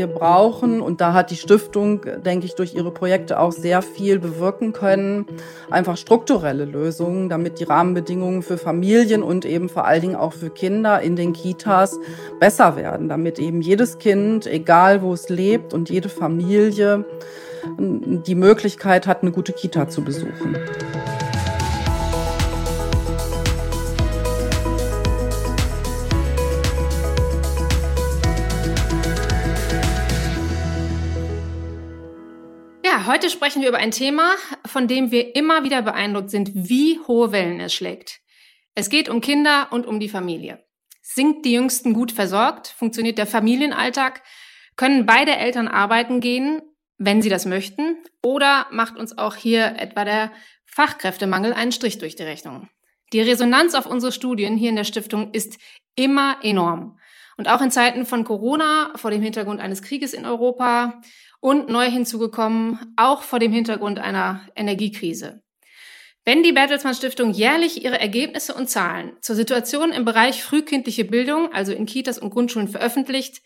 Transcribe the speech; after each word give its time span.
wir 0.00 0.06
brauchen, 0.06 0.80
und 0.80 1.02
da 1.02 1.12
hat 1.12 1.30
die 1.30 1.36
Stiftung, 1.36 2.00
denke 2.24 2.46
ich, 2.46 2.54
durch 2.54 2.74
ihre 2.74 2.90
Projekte 2.90 3.38
auch 3.38 3.52
sehr 3.52 3.82
viel 3.82 4.18
bewirken 4.18 4.72
können, 4.72 5.26
einfach 5.70 5.98
strukturelle 5.98 6.64
Lösungen, 6.64 7.28
damit 7.28 7.60
die 7.60 7.64
Rahmenbedingungen 7.64 8.40
für 8.40 8.56
Familien 8.56 9.22
und 9.22 9.44
eben 9.44 9.68
vor 9.68 9.84
allen 9.84 10.00
Dingen 10.00 10.16
auch 10.16 10.32
für 10.32 10.48
Kinder 10.48 11.02
in 11.02 11.16
den 11.16 11.34
Kitas 11.34 11.98
besser 12.38 12.76
werden, 12.76 13.10
damit 13.10 13.38
eben 13.38 13.60
jedes 13.60 13.98
Kind, 13.98 14.46
egal 14.46 15.02
wo 15.02 15.12
es 15.12 15.28
lebt 15.28 15.74
und 15.74 15.90
jede 15.90 16.08
Familie 16.08 17.04
die 17.78 18.34
Möglichkeit 18.34 19.06
hat, 19.06 19.20
eine 19.20 19.32
gute 19.32 19.52
Kita 19.52 19.86
zu 19.86 20.02
besuchen. 20.02 20.56
Heute 33.10 33.28
sprechen 33.28 33.60
wir 33.60 33.68
über 33.68 33.78
ein 33.78 33.90
Thema, 33.90 34.36
von 34.66 34.86
dem 34.86 35.10
wir 35.10 35.34
immer 35.34 35.64
wieder 35.64 35.82
beeindruckt 35.82 36.30
sind, 36.30 36.52
wie 36.54 37.00
hohe 37.08 37.32
Wellen 37.32 37.58
es 37.58 37.74
schlägt. 37.74 38.20
Es 38.76 38.88
geht 38.88 39.08
um 39.08 39.20
Kinder 39.20 39.66
und 39.72 39.84
um 39.84 39.98
die 39.98 40.08
Familie. 40.08 40.64
Sind 41.02 41.44
die 41.44 41.54
Jüngsten 41.54 41.92
gut 41.92 42.12
versorgt? 42.12 42.68
Funktioniert 42.68 43.18
der 43.18 43.26
Familienalltag? 43.26 44.22
Können 44.76 45.06
beide 45.06 45.34
Eltern 45.34 45.66
arbeiten 45.66 46.20
gehen, 46.20 46.62
wenn 46.98 47.20
sie 47.20 47.30
das 47.30 47.46
möchten? 47.46 47.96
Oder 48.22 48.68
macht 48.70 48.96
uns 48.96 49.18
auch 49.18 49.34
hier 49.34 49.74
etwa 49.78 50.04
der 50.04 50.30
Fachkräftemangel 50.66 51.52
einen 51.52 51.72
Strich 51.72 51.98
durch 51.98 52.14
die 52.14 52.22
Rechnung? 52.22 52.68
Die 53.12 53.20
Resonanz 53.20 53.74
auf 53.74 53.86
unsere 53.86 54.12
Studien 54.12 54.56
hier 54.56 54.70
in 54.70 54.76
der 54.76 54.84
Stiftung 54.84 55.32
ist 55.32 55.58
immer 55.96 56.36
enorm. 56.44 56.96
Und 57.36 57.48
auch 57.48 57.60
in 57.60 57.72
Zeiten 57.72 58.06
von 58.06 58.22
Corona, 58.22 58.92
vor 58.94 59.10
dem 59.10 59.22
Hintergrund 59.22 59.60
eines 59.60 59.82
Krieges 59.82 60.12
in 60.12 60.26
Europa 60.26 61.00
und 61.40 61.68
neu 61.68 61.90
hinzugekommen, 61.90 62.78
auch 62.96 63.22
vor 63.22 63.38
dem 63.38 63.52
Hintergrund 63.52 63.98
einer 63.98 64.46
Energiekrise. 64.54 65.42
Wenn 66.24 66.42
die 66.42 66.52
Bertelsmann 66.52 66.94
Stiftung 66.94 67.32
jährlich 67.32 67.82
ihre 67.82 67.98
Ergebnisse 67.98 68.54
und 68.54 68.68
Zahlen 68.68 69.16
zur 69.22 69.36
Situation 69.36 69.90
im 69.90 70.04
Bereich 70.04 70.42
frühkindliche 70.42 71.04
Bildung, 71.04 71.52
also 71.52 71.72
in 71.72 71.86
Kitas 71.86 72.18
und 72.18 72.30
Grundschulen 72.30 72.68
veröffentlicht, 72.68 73.40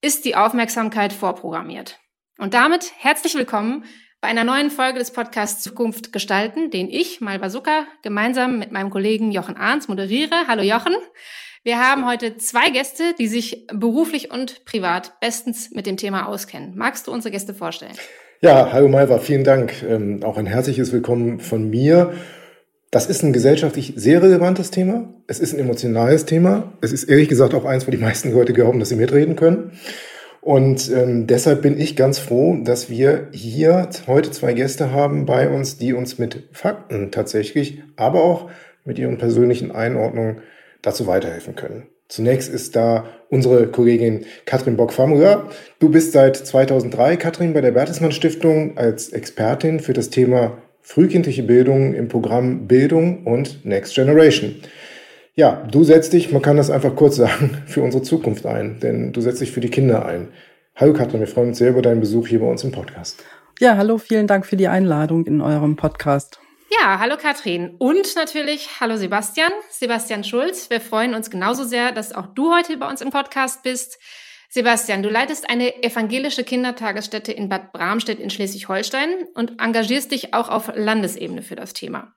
ist 0.00 0.24
die 0.24 0.34
Aufmerksamkeit 0.34 1.12
vorprogrammiert. 1.12 1.98
Und 2.38 2.54
damit 2.54 2.92
herzlich 2.98 3.34
willkommen 3.34 3.84
bei 4.20 4.28
einer 4.28 4.44
neuen 4.44 4.70
Folge 4.70 4.98
des 4.98 5.12
Podcasts 5.12 5.62
Zukunft 5.62 6.12
gestalten, 6.12 6.70
den 6.70 6.88
ich, 6.88 7.20
Malva 7.20 7.50
Zucker, 7.50 7.86
gemeinsam 8.02 8.58
mit 8.58 8.72
meinem 8.72 8.90
Kollegen 8.90 9.30
Jochen 9.30 9.56
Arns 9.56 9.88
moderiere. 9.88 10.46
Hallo 10.48 10.62
Jochen. 10.62 10.94
Wir 11.66 11.80
haben 11.80 12.06
heute 12.06 12.36
zwei 12.36 12.70
Gäste, 12.70 13.02
die 13.18 13.26
sich 13.26 13.66
beruflich 13.74 14.30
und 14.30 14.64
privat 14.66 15.18
bestens 15.18 15.72
mit 15.72 15.84
dem 15.84 15.96
Thema 15.96 16.28
auskennen. 16.28 16.74
Magst 16.76 17.08
du 17.08 17.12
unsere 17.12 17.32
Gäste 17.32 17.54
vorstellen? 17.54 17.96
Ja, 18.40 18.72
hallo 18.72 18.86
Malva, 18.86 19.18
vielen 19.18 19.42
Dank. 19.42 19.82
Ähm, 19.82 20.22
auch 20.22 20.36
ein 20.36 20.46
herzliches 20.46 20.92
Willkommen 20.92 21.40
von 21.40 21.68
mir. 21.68 22.12
Das 22.92 23.08
ist 23.08 23.24
ein 23.24 23.32
gesellschaftlich 23.32 23.94
sehr 23.96 24.22
relevantes 24.22 24.70
Thema. 24.70 25.12
Es 25.26 25.40
ist 25.40 25.54
ein 25.54 25.58
emotionales 25.58 26.24
Thema. 26.24 26.72
Es 26.82 26.92
ist 26.92 27.02
ehrlich 27.02 27.28
gesagt 27.28 27.52
auch 27.52 27.64
eins, 27.64 27.84
wo 27.84 27.90
die 27.90 27.96
meisten 27.96 28.32
Leute 28.32 28.52
glauben, 28.52 28.78
dass 28.78 28.90
sie 28.90 28.94
mitreden 28.94 29.34
können. 29.34 29.72
Und 30.42 30.88
ähm, 30.92 31.26
deshalb 31.26 31.62
bin 31.62 31.80
ich 31.80 31.96
ganz 31.96 32.20
froh, 32.20 32.56
dass 32.62 32.90
wir 32.90 33.26
hier 33.32 33.88
heute 34.06 34.30
zwei 34.30 34.52
Gäste 34.52 34.92
haben 34.92 35.26
bei 35.26 35.48
uns, 35.48 35.78
die 35.78 35.94
uns 35.94 36.16
mit 36.16 36.44
Fakten 36.52 37.10
tatsächlich, 37.10 37.82
aber 37.96 38.22
auch 38.22 38.50
mit 38.84 39.00
ihren 39.00 39.18
persönlichen 39.18 39.72
Einordnungen 39.72 40.42
dazu 40.86 41.06
weiterhelfen 41.06 41.56
können. 41.56 41.88
Zunächst 42.08 42.52
ist 42.52 42.76
da 42.76 43.04
unsere 43.30 43.66
Kollegin 43.66 44.24
Katrin 44.44 44.76
Bock-Famröhr. 44.76 45.48
Du 45.80 45.90
bist 45.90 46.12
seit 46.12 46.36
2003, 46.36 47.16
Katrin, 47.16 47.52
bei 47.52 47.60
der 47.60 47.72
Bertelsmann 47.72 48.12
Stiftung 48.12 48.78
als 48.78 49.08
Expertin 49.08 49.80
für 49.80 49.92
das 49.92 50.10
Thema 50.10 50.58
frühkindliche 50.82 51.42
Bildung 51.42 51.94
im 51.94 52.06
Programm 52.06 52.68
Bildung 52.68 53.24
und 53.24 53.64
Next 53.64 53.96
Generation. 53.96 54.54
Ja, 55.34 55.66
du 55.70 55.82
setzt 55.82 56.12
dich, 56.12 56.30
man 56.30 56.42
kann 56.42 56.56
das 56.56 56.70
einfach 56.70 56.94
kurz 56.94 57.16
sagen, 57.16 57.58
für 57.66 57.82
unsere 57.82 58.04
Zukunft 58.04 58.46
ein, 58.46 58.78
denn 58.80 59.12
du 59.12 59.20
setzt 59.20 59.40
dich 59.40 59.50
für 59.50 59.60
die 59.60 59.70
Kinder 59.70 60.06
ein. 60.06 60.28
Hallo 60.76 60.92
Katrin, 60.92 61.20
wir 61.20 61.26
freuen 61.26 61.48
uns 61.48 61.58
sehr 61.58 61.70
über 61.70 61.82
deinen 61.82 62.00
Besuch 62.00 62.28
hier 62.28 62.38
bei 62.38 62.46
uns 62.46 62.62
im 62.62 62.70
Podcast. 62.70 63.24
Ja, 63.58 63.76
hallo, 63.76 63.98
vielen 63.98 64.28
Dank 64.28 64.46
für 64.46 64.56
die 64.56 64.68
Einladung 64.68 65.26
in 65.26 65.40
eurem 65.40 65.74
Podcast. 65.74 66.38
Ja, 66.68 66.98
hallo 66.98 67.16
Katrin 67.16 67.76
und 67.78 68.16
natürlich 68.16 68.80
hallo 68.80 68.96
Sebastian, 68.96 69.52
Sebastian 69.70 70.24
Schulz. 70.24 70.68
Wir 70.68 70.80
freuen 70.80 71.14
uns 71.14 71.30
genauso 71.30 71.62
sehr, 71.62 71.92
dass 71.92 72.12
auch 72.12 72.26
du 72.26 72.52
heute 72.52 72.76
bei 72.76 72.88
uns 72.88 73.00
im 73.00 73.10
Podcast 73.10 73.62
bist. 73.62 74.00
Sebastian, 74.48 75.04
du 75.04 75.08
leitest 75.08 75.48
eine 75.48 75.82
evangelische 75.84 76.42
Kindertagesstätte 76.42 77.30
in 77.30 77.48
Bad 77.48 77.72
Bramstedt 77.72 78.18
in 78.18 78.30
Schleswig-Holstein 78.30 79.28
und 79.34 79.60
engagierst 79.60 80.10
dich 80.10 80.34
auch 80.34 80.48
auf 80.48 80.72
Landesebene 80.74 81.42
für 81.42 81.54
das 81.54 81.72
Thema. 81.72 82.16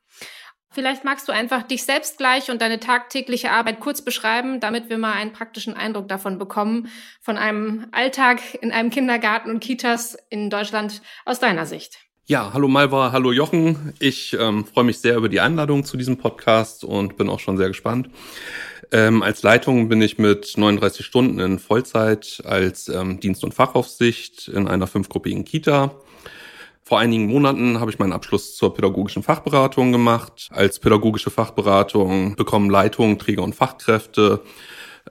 Vielleicht 0.71 1.03
magst 1.03 1.27
du 1.27 1.31
einfach 1.31 1.61
dich 1.63 1.83
selbst 1.83 2.17
gleich 2.17 2.49
und 2.49 2.61
deine 2.61 2.79
tagtägliche 2.79 3.51
Arbeit 3.51 3.79
kurz 3.79 4.03
beschreiben, 4.03 4.59
damit 4.59 4.89
wir 4.89 4.97
mal 4.97 5.13
einen 5.13 5.33
praktischen 5.33 5.75
Eindruck 5.75 6.07
davon 6.07 6.39
bekommen, 6.39 6.89
von 7.21 7.37
einem 7.37 7.87
Alltag 7.91 8.41
in 8.61 8.71
einem 8.71 8.89
Kindergarten 8.89 9.51
und 9.51 9.59
Kitas 9.59 10.17
in 10.29 10.49
Deutschland 10.49 11.03
aus 11.25 11.39
deiner 11.39 11.67
Sicht. 11.67 12.08
Ja, 12.29 12.51
hallo 12.53 12.67
Malva, 12.67 13.11
hallo 13.11 13.31
Jochen. 13.31 13.91
Ich 13.97 14.37
ähm, 14.39 14.63
freue 14.63 14.83
mich 14.83 14.99
sehr 14.99 15.15
über 15.15 15.29
die 15.29 15.39
Einladung 15.39 15.83
zu 15.83 15.97
diesem 15.97 16.17
Podcast 16.17 16.83
und 16.83 17.17
bin 17.17 17.27
auch 17.27 17.39
schon 17.39 17.57
sehr 17.57 17.69
gespannt. 17.69 18.07
Ähm, 18.91 19.23
als 19.23 19.41
Leitung 19.41 19.89
bin 19.89 19.99
ich 19.99 20.19
mit 20.19 20.53
39 20.55 21.03
Stunden 21.03 21.39
in 21.39 21.57
Vollzeit 21.57 22.43
als 22.45 22.87
ähm, 22.87 23.19
Dienst- 23.19 23.43
und 23.43 23.55
Fachaufsicht 23.55 24.47
in 24.47 24.67
einer 24.67 24.85
fünfgruppigen 24.85 25.43
Kita. 25.43 25.95
Vor 26.83 26.99
einigen 26.99 27.25
Monaten 27.25 27.79
habe 27.79 27.89
ich 27.89 27.97
meinen 27.97 28.13
Abschluss 28.13 28.55
zur 28.55 28.75
pädagogischen 28.75 29.23
Fachberatung 29.23 29.91
gemacht. 29.91 30.49
Als 30.51 30.77
pädagogische 30.77 31.31
Fachberatung 31.31 32.35
bekommen 32.35 32.69
Leitung, 32.69 33.17
Träger 33.17 33.41
und 33.41 33.55
Fachkräfte 33.55 34.41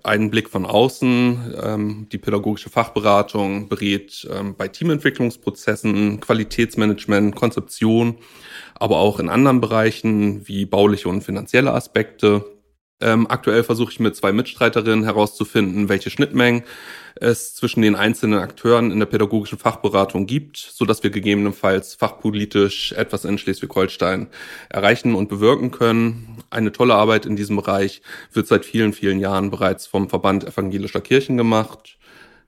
einen 0.02 0.30
Blick 0.30 0.48
von 0.48 0.66
außen. 0.66 1.54
Ähm, 1.62 2.06
die 2.10 2.18
pädagogische 2.18 2.70
Fachberatung 2.70 3.68
berät 3.68 4.28
ähm, 4.32 4.54
bei 4.56 4.68
Teamentwicklungsprozessen, 4.68 6.20
Qualitätsmanagement, 6.20 7.34
Konzeption, 7.34 8.16
aber 8.74 8.98
auch 8.98 9.20
in 9.20 9.28
anderen 9.28 9.60
Bereichen 9.60 10.46
wie 10.46 10.66
bauliche 10.66 11.08
und 11.08 11.22
finanzielle 11.22 11.72
Aspekte. 11.72 12.44
Ähm, 13.00 13.26
aktuell 13.30 13.62
versuche 13.62 13.92
ich 13.92 14.00
mit 14.00 14.16
zwei 14.16 14.32
Mitstreiterinnen 14.32 15.04
herauszufinden, 15.04 15.88
welche 15.88 16.10
Schnittmengen 16.10 16.64
es 17.14 17.54
zwischen 17.54 17.82
den 17.82 17.94
einzelnen 17.94 18.40
Akteuren 18.40 18.90
in 18.90 18.98
der 18.98 19.06
pädagogischen 19.06 19.58
Fachberatung 19.58 20.26
gibt, 20.26 20.56
so 20.56 20.84
dass 20.84 21.02
wir 21.02 21.10
gegebenenfalls 21.10 21.94
fachpolitisch 21.94 22.92
etwas 22.92 23.24
in 23.24 23.38
Schleswig-Holstein 23.38 24.28
erreichen 24.68 25.14
und 25.14 25.28
bewirken 25.28 25.70
können. 25.70 26.42
Eine 26.50 26.72
tolle 26.72 26.94
Arbeit 26.94 27.24
in 27.24 27.36
diesem 27.36 27.56
Bereich 27.56 28.02
wird 28.32 28.48
seit 28.48 28.64
vielen, 28.64 28.92
vielen 28.92 29.20
Jahren 29.20 29.50
bereits 29.50 29.86
vom 29.86 30.08
Verband 30.08 30.44
evangelischer 30.44 31.00
Kirchen 31.00 31.36
gemacht. 31.36 31.98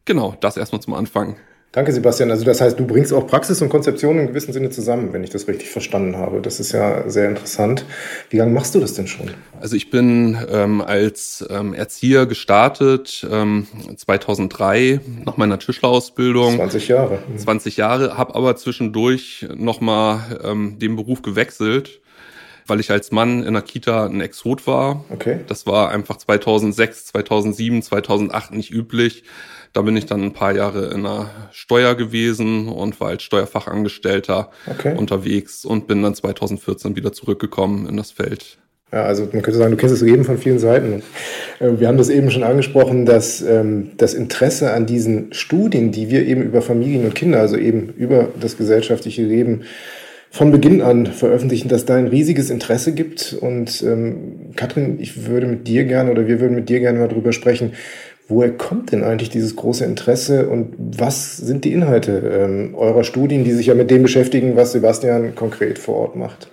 Genau, 0.05 0.37
das 0.41 0.56
erstmal 0.56 0.83
zum 0.83 0.94
Anfang. 0.94 1.37
Danke, 1.72 1.92
Sebastian. 1.92 2.32
Also 2.32 2.44
das 2.44 2.60
heißt, 2.60 2.81
du 2.81 2.84
bringst 2.84 3.12
auch 3.12 3.28
Praxis 3.28 3.62
und 3.62 3.69
Konzeption 3.69 4.19
in 4.19 4.26
gewissem 4.26 4.53
Sinne 4.53 4.70
zusammen, 4.70 5.12
wenn 5.12 5.22
ich 5.22 5.31
das 5.31 5.47
richtig 5.47 5.70
verstanden 5.70 6.16
habe. 6.16 6.41
Das 6.41 6.58
ist 6.58 6.72
ja 6.72 7.08
sehr 7.08 7.28
interessant. 7.28 7.84
Wie 8.28 8.38
lange 8.38 8.53
machst 8.53 8.75
du 8.75 8.81
das 8.81 8.94
denn 8.94 9.06
schon? 9.06 9.31
Also 9.60 9.76
ich 9.76 9.88
bin 9.88 10.36
ähm, 10.50 10.80
als 10.80 11.47
ähm, 11.48 11.72
Erzieher 11.72 12.26
gestartet 12.26 13.25
ähm, 13.30 13.69
2003 13.94 14.98
nach 15.25 15.36
meiner 15.36 15.60
Tischlerausbildung. 15.60 16.56
20 16.56 16.88
Jahre. 16.88 17.20
20 17.36 17.76
Jahre, 17.76 18.19
habe 18.19 18.34
aber 18.34 18.56
zwischendurch 18.56 19.47
nochmal 19.54 20.41
ähm, 20.42 20.80
den 20.80 20.97
Beruf 20.97 21.22
gewechselt 21.22 22.00
weil 22.70 22.81
ich 22.81 22.91
als 22.91 23.10
Mann 23.10 23.42
in 23.42 23.53
der 23.53 23.62
Kita 23.62 24.06
ein 24.06 24.20
Exot 24.20 24.66
war. 24.66 25.04
Okay. 25.10 25.41
Das 25.48 25.66
war 25.66 25.91
einfach 25.91 26.16
2006, 26.16 27.06
2007, 27.06 27.82
2008 27.82 28.53
nicht 28.54 28.71
üblich. 28.71 29.24
Da 29.72 29.83
bin 29.83 29.97
ich 29.97 30.06
dann 30.06 30.22
ein 30.22 30.33
paar 30.33 30.54
Jahre 30.54 30.86
in 30.86 31.03
der 31.03 31.30
Steuer 31.53 31.95
gewesen 31.95 32.68
und 32.68 33.00
war 33.00 33.09
als 33.09 33.22
Steuerfachangestellter 33.22 34.50
okay. 34.66 34.97
unterwegs 34.97 35.65
und 35.65 35.86
bin 35.86 36.03
dann 36.03 36.15
2014 36.15 36.97
wieder 36.97 37.12
zurückgekommen 37.12 37.86
in 37.86 37.97
das 37.97 38.10
Feld. 38.10 38.59
Ja, 38.92 39.04
also 39.04 39.28
man 39.33 39.42
könnte 39.42 39.59
sagen, 39.59 39.71
du 39.71 39.77
kennst 39.77 39.95
das 39.95 40.03
Leben 40.03 40.24
von 40.24 40.39
vielen 40.39 40.59
Seiten. 40.59 41.03
Äh, 41.60 41.78
wir 41.78 41.86
haben 41.86 41.98
das 41.98 42.09
eben 42.09 42.30
schon 42.33 42.42
angesprochen, 42.42 43.06
dass 43.06 43.41
ähm, 43.41 43.92
das 43.97 44.15
Interesse 44.15 44.72
an 44.72 44.86
diesen 44.86 45.33
Studien, 45.33 45.92
die 45.92 46.10
wir 46.10 46.27
eben 46.27 46.42
über 46.42 46.60
Familien 46.60 47.04
und 47.04 47.15
Kinder, 47.15 47.41
also 47.41 47.56
eben 47.56 47.91
über 47.97 48.28
das 48.41 48.56
gesellschaftliche 48.56 49.22
Leben 49.22 49.62
von 50.30 50.53
Beginn 50.53 50.80
an 50.80 51.06
veröffentlichen, 51.06 51.68
dass 51.68 51.84
da 51.84 51.97
ein 51.97 52.06
riesiges 52.06 52.50
Interesse 52.50 52.92
gibt. 52.92 53.36
Und 53.41 53.82
ähm, 53.82 54.53
Katrin, 54.56 54.98
ich 55.00 55.27
würde 55.27 55.47
mit 55.47 55.66
dir 55.66 55.84
gerne 55.84 56.10
oder 56.10 56.28
wir 56.28 56.41
würden 56.41 56.54
mit 56.54 56.68
dir 56.68 56.80
gerne 56.80 56.98
mal 56.98 57.09
drüber 57.09 57.32
sprechen, 57.32 57.72
Woher 58.30 58.56
kommt 58.56 58.92
denn 58.92 59.03
eigentlich 59.03 59.28
dieses 59.28 59.56
große 59.56 59.84
Interesse 59.84 60.48
und 60.48 60.72
was 60.78 61.36
sind 61.36 61.65
die 61.65 61.72
Inhalte 61.72 62.12
ähm, 62.12 62.77
eurer 62.77 63.03
Studien, 63.03 63.42
die 63.42 63.50
sich 63.50 63.66
ja 63.66 63.74
mit 63.74 63.91
dem 63.91 64.04
beschäftigen, 64.04 64.54
was 64.54 64.71
Sebastian 64.71 65.34
konkret 65.34 65.80
vor 65.80 65.97
Ort 65.97 66.15
macht? 66.15 66.48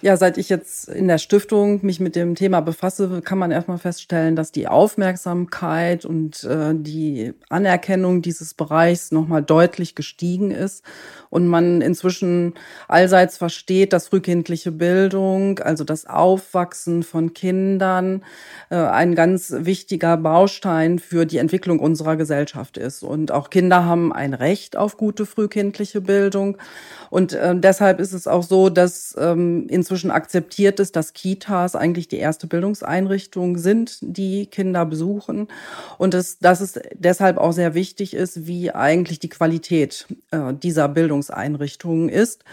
Ja, 0.00 0.16
seit 0.16 0.38
ich 0.38 0.48
jetzt 0.48 0.88
in 0.88 1.06
der 1.06 1.18
Stiftung 1.18 1.80
mich 1.82 2.00
mit 2.00 2.16
dem 2.16 2.34
Thema 2.34 2.60
befasse, 2.60 3.20
kann 3.22 3.36
man 3.36 3.50
erstmal 3.50 3.76
feststellen, 3.76 4.36
dass 4.36 4.52
die 4.52 4.68
Aufmerksamkeit 4.68 6.06
und 6.06 6.44
äh, 6.44 6.72
die 6.72 7.34
Anerkennung 7.50 8.22
dieses 8.22 8.54
Bereichs 8.54 9.12
nochmal 9.12 9.42
deutlich 9.42 9.94
gestiegen 9.94 10.50
ist 10.50 10.82
und 11.30 11.46
man 11.46 11.80
inzwischen 11.80 12.54
allseits 12.88 13.36
versteht, 13.36 13.92
dass 13.92 14.08
frühkindliche 14.08 14.72
Bildung, 14.72 15.58
also 15.58 15.84
das 15.84 16.06
Aufwachsen 16.06 17.02
von 17.02 17.34
Kindern, 17.34 18.22
äh, 18.70 18.76
ein 18.76 19.14
ganz 19.14 19.52
wichtiger 19.56 20.16
Baustein 20.16 20.98
für 20.98 21.26
die 21.26 21.38
Entwicklung 21.38 21.78
unserer 21.78 22.16
Gesellschaft 22.16 22.76
ist. 22.76 23.02
Und 23.02 23.32
auch 23.32 23.50
Kinder 23.50 23.84
haben 23.84 24.12
ein 24.12 24.34
Recht 24.34 24.76
auf 24.76 24.96
gute 24.96 25.26
frühkindliche 25.26 26.00
Bildung. 26.00 26.56
Und 27.10 27.32
äh, 27.32 27.54
deshalb 27.58 28.00
ist 28.00 28.12
es 28.12 28.26
auch 28.26 28.42
so, 28.42 28.68
dass 28.68 29.16
ähm, 29.18 29.66
inzwischen 29.68 30.10
akzeptiert 30.10 30.80
ist, 30.80 30.96
dass 30.96 31.12
Kitas 31.12 31.74
eigentlich 31.74 32.08
die 32.08 32.18
erste 32.18 32.46
Bildungseinrichtung 32.46 33.58
sind, 33.58 33.98
die 34.02 34.46
Kinder 34.46 34.84
besuchen. 34.84 35.48
Und 35.96 36.14
dass, 36.14 36.38
dass 36.38 36.60
es 36.60 36.78
deshalb 36.94 37.38
auch 37.38 37.52
sehr 37.52 37.74
wichtig 37.74 38.14
ist, 38.14 38.46
wie 38.46 38.70
eigentlich 38.70 39.18
die 39.18 39.28
Qualität 39.28 40.06
äh, 40.30 40.52
dieser 40.54 40.88
Bildungseinrichtungen 41.18 42.08
ist. 42.08 42.44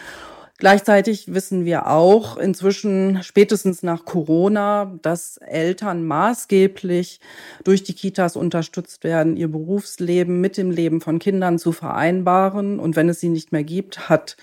Gleichzeitig 0.57 1.33
wissen 1.33 1.65
wir 1.65 1.87
auch 1.87 2.37
inzwischen 2.37 3.21
spätestens 3.23 3.83
nach 3.83 4.05
Corona, 4.05 4.97
dass 5.01 5.35
Eltern 5.35 6.05
maßgeblich 6.05 7.19
durch 7.65 7.83
die 7.83 7.93
Kitas 7.93 8.37
unterstützt 8.37 9.03
werden, 9.03 9.35
ihr 9.35 9.49
Berufsleben 9.49 10.39
mit 10.39 10.55
dem 10.55 10.71
Leben 10.71 11.01
von 11.01 11.19
Kindern 11.19 11.59
zu 11.59 11.73
vereinbaren. 11.73 12.79
Und 12.79 12.95
wenn 12.95 13.09
es 13.09 13.19
sie 13.19 13.27
nicht 13.27 13.51
mehr 13.51 13.65
gibt, 13.65 14.07
hat 14.07 14.37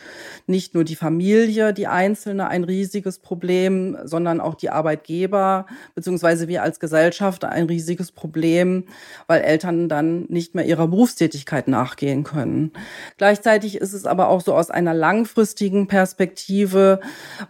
nicht 0.46 0.74
nur 0.74 0.84
die 0.84 0.96
Familie, 0.96 1.72
die 1.72 1.86
Einzelne 1.86 2.46
ein 2.48 2.64
riesiges 2.64 3.18
Problem, 3.18 3.96
sondern 4.04 4.42
auch 4.42 4.54
die 4.54 4.68
Arbeitgeber 4.68 5.64
beziehungsweise 5.94 6.46
wir 6.46 6.62
als 6.62 6.78
Gesellschaft 6.78 7.42
ein 7.46 7.64
riesiges 7.64 8.12
Problem, 8.12 8.84
weil 9.28 9.40
Eltern 9.40 9.88
dann 9.88 10.26
nicht 10.28 10.54
mehr 10.54 10.66
ihrer 10.66 10.88
Berufstätigkeit 10.88 11.68
nachgehen 11.68 12.22
können. 12.22 12.72
Gleichzeitig 13.16 13.76
ist 13.76 13.94
es 13.94 14.04
aber 14.04 14.28
auch 14.28 14.42
so 14.42 14.54
aus 14.54 14.70
einer 14.70 14.92
langfristigen 14.92 15.86
Perspektive, 15.86 16.01
Perspektive 16.02 16.98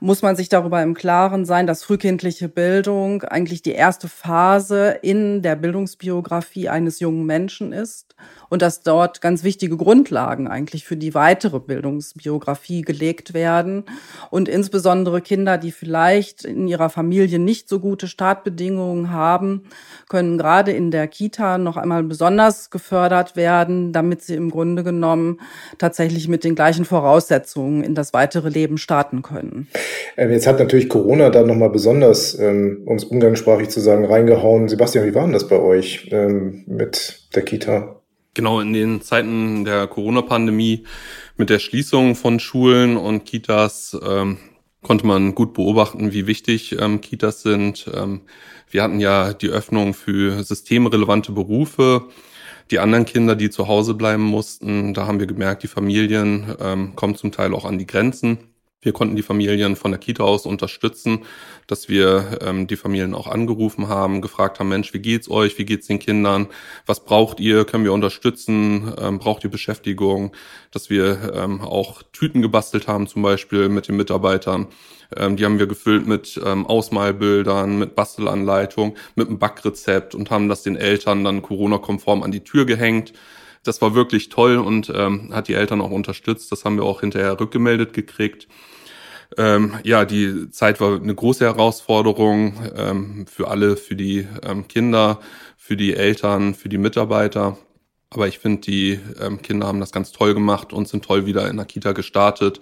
muss 0.01 0.21
man 0.21 0.37
sich 0.37 0.51
darüber 0.51 0.83
im 0.83 0.93
Klaren 0.93 1.47
sein, 1.47 1.67
dass 1.67 1.85
frühkindliche 1.85 2.51
Bildung 2.51 3.23
eigentlich 3.23 3.63
die 3.63 3.73
erste 3.73 4.09
Phase 4.09 4.99
in 5.01 5.41
der 5.41 5.57
Bildungsbiografie 5.57 6.69
eines 6.69 7.01
jungen 7.01 7.25
Menschen 7.25 7.73
ist 7.73 8.15
und 8.51 8.61
dass 8.61 8.83
dort 8.83 9.23
ganz 9.23 9.45
wichtige 9.45 9.79
Grundlagen 9.79 10.49
eigentlich 10.49 10.85
für 10.85 10.99
die 10.99 11.15
weitere 11.15 11.61
Bildungsbiografie 11.61 12.83
gelegt 12.83 13.33
werden. 13.33 13.85
Und 14.29 14.51
insbesondere 14.51 15.23
Kinder, 15.23 15.57
die 15.57 15.73
vielleicht 15.73 16.45
in 16.45 16.69
ihrer 16.69 16.91
Familie 16.91 17.39
nicht 17.39 17.71
so 17.71 17.81
gute 17.81 18.09
Startbedingungen 18.09 19.11
haben, 19.11 19.63
können 20.11 20.37
gerade 20.37 20.73
in 20.73 20.91
der 20.91 21.09
Kita 21.09 21.57
noch 21.57 21.79
einmal 21.79 22.03
besonders 22.03 22.69
gefördert 22.69 23.37
werden, 23.37 23.95
damit 23.95 24.21
sie 24.21 24.35
im 24.35 24.51
Grunde 24.51 24.85
genommen 24.85 25.41
tatsächlich 25.79 26.29
mit 26.29 26.45
den 26.45 26.55
gleichen 26.55 26.85
Voraussetzungen 26.85 27.83
in 27.83 27.95
das 27.95 28.13
weitere 28.13 28.42
Leben 28.49 28.79
starten 28.79 29.23
können. 29.23 29.69
Ähm, 30.17 30.31
jetzt 30.31 30.47
hat 30.47 30.59
natürlich 30.59 30.89
Corona 30.89 31.31
da 31.31 31.43
nochmal 31.43 31.71
besonders, 31.71 32.39
ähm, 32.39 32.83
um 32.87 32.97
es 32.97 33.05
umgangssprachig 33.05 33.69
zu 33.69 33.81
sagen, 33.81 34.05
reingehauen. 34.05 34.69
Sebastian, 34.69 35.07
wie 35.07 35.15
war 35.15 35.25
denn 35.25 35.33
das 35.33 35.49
bei 35.49 35.59
euch 35.59 36.09
ähm, 36.13 36.65
mit 36.67 37.29
der 37.35 37.43
Kita? 37.43 37.97
Genau, 38.35 38.61
in 38.61 38.73
den 38.73 39.03
Zeiten 39.03 39.65
der 39.65 39.87
Corona-Pandemie 39.87 40.85
mit 41.37 41.51
der 41.51 41.59
Schließung 41.59 42.15
von 42.15 42.41
Schulen 42.41 42.97
und 42.97 43.25
Kitas 43.27 43.97
ähm, 44.07 44.39
konnte 44.83 45.07
man 45.07 45.35
gut 45.35 45.53
beobachten, 45.53 46.13
wie 46.13 46.27
wichtig 46.27 46.77
ähm, 46.81 47.01
Kitas 47.01 47.43
sind. 47.43 47.91
Ähm, 47.95 48.23
wir 48.71 48.83
hatten 48.83 49.01
ja 49.01 49.33
die 49.33 49.49
Öffnung 49.49 49.93
für 49.95 50.43
systemrelevante 50.43 51.33
Berufe. 51.33 52.05
Die 52.73 52.79
anderen 52.79 53.05
Kinder, 53.05 53.37
die 53.37 53.51
zu 53.51 53.69
Hause 53.69 53.93
bleiben 53.93 54.23
mussten, 54.23 54.95
da 54.95 55.07
haben 55.07 55.21
wir 55.21 55.27
gemerkt, 55.27 55.63
die 55.63 55.69
Familien 55.69 56.57
ähm, 56.59 56.97
kommen 56.97 57.17
zum 57.17 57.31
Teil 57.31 57.55
auch 57.55 57.67
an 57.67 57.77
die 57.77 57.87
Grenzen. 57.87 58.39
Wir 58.85 58.93
konnten 58.93 59.15
die 59.15 59.23
Familien 59.23 59.77
von 59.77 59.93
der 59.93 60.01
Kita 60.01 60.25
aus 60.25 60.45
unterstützen, 60.45 61.21
dass 61.69 61.89
wir 61.89 62.41
ähm, 62.43 62.67
die 62.67 62.75
Familien 62.75 63.15
auch 63.15 63.29
angerufen 63.29 63.87
haben, 63.87 64.21
gefragt 64.21 64.59
haben, 64.59 64.71
Mensch, 64.71 64.93
wie 64.93 64.99
geht's 64.99 65.31
euch? 65.31 65.57
Wie 65.57 65.65
geht's 65.65 65.87
den 65.87 66.01
Kindern? 66.01 66.49
Was 66.85 67.05
braucht 67.05 67.39
ihr? 67.39 67.65
Können 67.65 67.85
wir 67.85 67.93
unterstützen? 67.93 68.93
Ähm, 69.01 69.21
braucht 69.21 69.45
ihr 69.45 69.51
Beschäftigung? 69.51 70.33
Dass 70.73 70.91
wir 70.91 71.33
ähm, 71.33 71.61
auch 71.61 72.03
Tüten 72.13 72.43
gebastelt 72.43 72.89
haben, 72.89 73.07
zum 73.07 73.23
Beispiel 73.23 73.69
mit 73.69 73.87
den 73.87 73.97
Mitarbeitern. 73.97 74.67
Ähm, 75.17 75.37
die 75.37 75.45
haben 75.45 75.61
wir 75.61 75.69
gefüllt 75.69 76.09
mit 76.09 76.41
ähm, 76.45 76.67
Ausmalbildern, 76.67 77.79
mit 77.79 77.95
Bastelanleitung, 77.95 78.97
mit 79.15 79.29
einem 79.29 79.39
Backrezept 79.39 80.17
und 80.17 80.33
haben 80.33 80.49
das 80.49 80.65
den 80.65 80.75
Eltern 80.75 81.23
dann 81.23 81.43
Corona-konform 81.43 82.25
an 82.25 82.33
die 82.33 82.43
Tür 82.43 82.67
gehängt. 82.67 83.13
Das 83.63 83.81
war 83.81 83.95
wirklich 83.95 84.29
toll 84.29 84.57
und 84.57 84.93
ähm, 84.93 85.33
hat 85.33 85.47
die 85.47 85.55
Eltern 85.55 85.81
auch 85.81 85.93
unterstützt. 85.93 86.51
Das 86.51 86.65
haben 86.65 86.77
wir 86.77 86.85
auch 86.85 87.01
hinterher 87.01 87.39
rückgemeldet 87.39 87.93
gekriegt. 87.93 88.49
Ähm, 89.39 89.75
ja, 89.83 90.05
die 90.05 90.51
Zeit 90.51 90.81
war 90.81 91.01
eine 91.01 91.15
große 91.15 91.45
Herausforderung 91.45 92.55
ähm, 92.77 93.27
für 93.27 93.49
alle, 93.49 93.77
für 93.77 93.97
die 93.97 94.27
ähm, 94.43 94.69
Kinder, 94.69 95.21
für 95.57 95.77
die 95.77 95.95
Eltern, 95.95 96.55
für 96.55 96.69
die 96.69 96.79
Mitarbeiter. 96.79 97.57
Aber 98.11 98.29
ich 98.29 98.39
finde, 98.39 98.61
die 98.61 99.01
ähm, 99.21 99.41
Kinder 99.41 99.67
haben 99.67 99.81
das 99.81 99.93
ganz 99.93 100.13
toll 100.13 100.35
gemacht 100.35 100.73
und 100.73 100.89
sind 100.89 101.05
toll 101.05 101.25
wieder 101.25 101.49
in 101.49 101.57
der 101.57 101.65
Kita 101.65 101.93
gestartet 101.93 102.61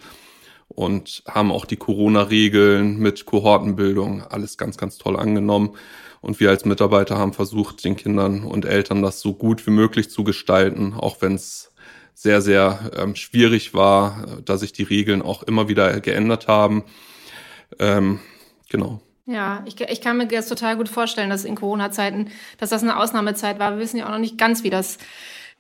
und 0.69 1.25
haben 1.27 1.51
auch 1.51 1.65
die 1.65 1.77
Corona-Regeln 1.77 2.99
mit 2.99 3.27
Kohortenbildung 3.27 4.23
alles 4.23 4.57
ganz, 4.57 4.77
ganz 4.77 4.99
toll 4.99 5.17
angenommen. 5.17 5.77
Und 6.21 6.39
wir 6.39 6.51
als 6.51 6.65
Mitarbeiter 6.65 7.19
haben 7.19 7.33
versucht, 7.33 7.85
den 7.85 7.97
Kindern 7.97 8.45
und 8.45 8.65
Eltern 8.65 9.03
das 9.03 9.21
so 9.21 9.33
gut 9.33 9.67
wie 9.67 9.71
möglich 9.71 10.11
zu 10.11 10.23
gestalten, 10.23 10.95
auch 10.95 11.17
wenn 11.21 11.35
es 11.35 11.70
sehr, 12.21 12.43
sehr 12.43 12.91
ähm, 12.99 13.17
schwierig 13.17 13.73
war, 13.73 14.27
da 14.45 14.59
sich 14.59 14.75
die 14.75 14.83
Regeln 14.83 15.23
auch 15.23 15.43
immer 15.43 15.71
wieder 15.71 16.01
geändert 16.01 16.49
haben. 16.49 16.85
Ähm, 17.79 18.21
genau. 18.69 19.01
Ja, 19.25 19.65
ich, 19.65 19.81
ich 19.81 20.03
kann 20.03 20.19
mir 20.19 20.27
das 20.27 20.47
total 20.47 20.77
gut 20.77 20.91
vorstellen, 20.91 21.31
dass 21.31 21.47
in 21.47 21.55
Corona-Zeiten, 21.55 22.31
dass 22.59 22.69
das 22.69 22.83
eine 22.83 22.99
Ausnahmezeit 22.99 23.59
war. 23.59 23.73
Wir 23.73 23.79
wissen 23.79 23.97
ja 23.97 24.05
auch 24.05 24.11
noch 24.11 24.19
nicht 24.19 24.37
ganz, 24.37 24.65
wie 24.65 24.69
das 24.69 24.99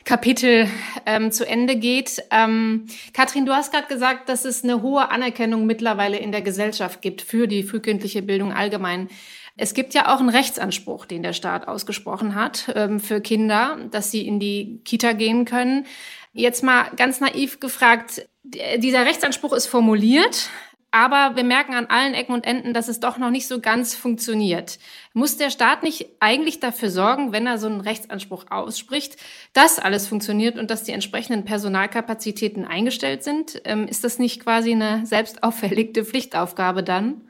Kapitel 0.04 0.68
ähm, 1.06 1.32
zu 1.32 1.46
Ende 1.46 1.76
geht. 1.76 2.22
Ähm, 2.30 2.88
Katrin, 3.14 3.46
du 3.46 3.54
hast 3.54 3.72
gerade 3.72 3.86
gesagt, 3.86 4.28
dass 4.28 4.44
es 4.44 4.62
eine 4.62 4.82
hohe 4.82 5.10
Anerkennung 5.10 5.64
mittlerweile 5.64 6.18
in 6.18 6.30
der 6.30 6.42
Gesellschaft 6.42 7.00
gibt 7.00 7.22
für 7.22 7.48
die 7.48 7.62
frühkindliche 7.62 8.20
Bildung 8.20 8.52
allgemein. 8.52 9.08
Es 9.56 9.74
gibt 9.74 9.92
ja 9.92 10.14
auch 10.14 10.20
einen 10.20 10.30
Rechtsanspruch, 10.30 11.04
den 11.04 11.22
der 11.22 11.34
Staat 11.34 11.68
ausgesprochen 11.68 12.34
hat 12.34 12.72
ähm, 12.74 12.98
für 12.98 13.20
Kinder, 13.20 13.78
dass 13.90 14.10
sie 14.10 14.26
in 14.26 14.40
die 14.40 14.80
Kita 14.84 15.12
gehen 15.12 15.44
können. 15.44 15.86
Jetzt 16.32 16.62
mal 16.62 16.90
ganz 16.96 17.20
naiv 17.20 17.60
gefragt, 17.60 18.28
dieser 18.44 19.04
Rechtsanspruch 19.04 19.52
ist 19.52 19.66
formuliert, 19.66 20.48
aber 20.92 21.36
wir 21.36 21.44
merken 21.44 21.74
an 21.74 21.86
allen 21.86 22.14
Ecken 22.14 22.34
und 22.34 22.44
Enden, 22.44 22.74
dass 22.74 22.88
es 22.88 22.98
doch 22.98 23.16
noch 23.16 23.30
nicht 23.30 23.46
so 23.46 23.60
ganz 23.60 23.94
funktioniert. 23.94 24.78
Muss 25.12 25.36
der 25.36 25.50
Staat 25.50 25.82
nicht 25.82 26.08
eigentlich 26.18 26.58
dafür 26.58 26.90
sorgen, 26.90 27.32
wenn 27.32 27.46
er 27.46 27.58
so 27.58 27.68
einen 27.68 27.80
Rechtsanspruch 27.80 28.46
ausspricht, 28.50 29.16
dass 29.52 29.78
alles 29.78 30.08
funktioniert 30.08 30.58
und 30.58 30.70
dass 30.70 30.82
die 30.82 30.92
entsprechenden 30.92 31.44
Personalkapazitäten 31.44 32.64
eingestellt 32.64 33.22
sind? 33.22 33.60
Ähm, 33.64 33.86
ist 33.86 34.02
das 34.02 34.18
nicht 34.18 34.40
quasi 34.40 34.72
eine 34.72 35.06
selbst 35.06 35.42
auferlegte 35.44 36.04
Pflichtaufgabe 36.04 36.82
dann? 36.82 37.22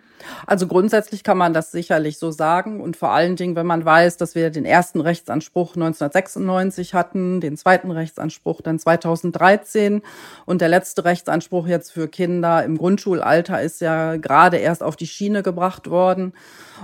Also 0.46 0.66
grundsätzlich 0.66 1.24
kann 1.24 1.38
man 1.38 1.52
das 1.52 1.72
sicherlich 1.72 2.18
so 2.18 2.30
sagen 2.30 2.80
und 2.80 2.96
vor 2.96 3.10
allen 3.10 3.36
Dingen, 3.36 3.56
wenn 3.56 3.66
man 3.66 3.84
weiß, 3.84 4.16
dass 4.16 4.34
wir 4.34 4.50
den 4.50 4.64
ersten 4.64 5.00
Rechtsanspruch 5.00 5.76
1996 5.76 6.94
hatten, 6.94 7.40
den 7.40 7.56
zweiten 7.56 7.90
Rechtsanspruch 7.90 8.60
dann 8.60 8.78
2013 8.78 10.02
und 10.46 10.60
der 10.60 10.68
letzte 10.68 11.04
Rechtsanspruch 11.04 11.66
jetzt 11.66 11.92
für 11.92 12.08
Kinder 12.08 12.64
im 12.64 12.78
Grundschulalter 12.78 13.60
ist 13.60 13.80
ja 13.80 14.16
gerade 14.16 14.58
erst 14.58 14.82
auf 14.82 14.96
die 14.96 15.06
Schiene 15.06 15.42
gebracht 15.42 15.90
worden. 15.90 16.32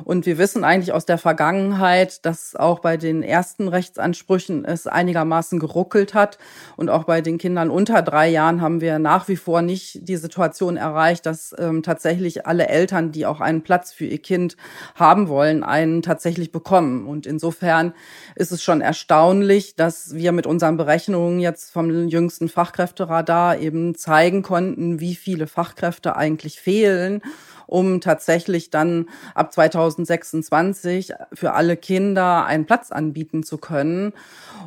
Und 0.05 0.27
wir 0.27 0.39
wissen 0.39 0.65
eigentlich 0.65 0.93
aus 0.93 1.07
der 1.07 1.19
Vergangenheit, 1.19 2.25
dass 2.25 2.55
auch 2.57 2.81
bei 2.81 2.97
den 2.97 3.23
ersten 3.23 3.69
Rechtsansprüchen 3.69 4.65
es 4.65 4.87
einigermaßen 4.87 5.59
geruckelt 5.59 6.15
hat. 6.15 6.39
Und 6.77 6.91
auch 6.91 7.05
bei 7.05 7.21
den 7.21 7.39
Kindern 7.39 7.71
unter 7.71 8.03
drei 8.03 8.29
Jahren 8.29 8.61
haben 8.61 8.81
wir 8.81 8.99
nach 8.99 9.29
wie 9.29 9.37
vor 9.37 9.63
nicht 9.63 10.09
die 10.09 10.17
Situation 10.17 10.77
erreicht, 10.77 11.27
dass 11.27 11.55
ähm, 11.59 11.83
tatsächlich 11.83 12.47
alle 12.47 12.69
Eltern, 12.69 13.13
die 13.13 13.27
auch 13.27 13.41
einen 13.41 13.63
Platz 13.63 13.93
für 13.93 14.07
ihr 14.07 14.19
Kind 14.19 14.57
haben 14.95 15.29
wollen, 15.29 15.65
einen 15.65 16.03
tatsächlich 16.03 16.53
bekommen. 16.53 17.07
Und 17.07 17.27
insofern 17.27 17.93
ist 18.35 18.53
es 18.53 18.63
schon 18.63 18.81
erstaunlich, 18.81 19.77
dass 19.77 20.15
wir 20.15 20.33
mit 20.33 20.47
unseren 20.47 20.77
Berechnungen 20.77 21.41
jetzt 21.41 21.73
vom 21.73 22.09
jüngsten 22.09 22.49
Fachkräfteradar 22.49 23.59
eben 23.59 23.95
zeigen 23.95 24.43
konnten, 24.43 25.01
wie 25.01 25.15
viele 25.15 25.47
Fachkräfte 25.47 26.17
eigentlich 26.17 26.61
fehlen 26.61 27.23
um 27.67 28.01
tatsächlich 28.01 28.71
dann 28.71 29.09
ab 29.35 29.53
2026 29.53 31.13
für 31.33 31.53
alle 31.53 31.77
Kinder 31.77 32.45
einen 32.45 32.67
Platz 32.67 32.93
anbieten 32.93 33.43
zu 33.43 33.59
können. 33.59 34.13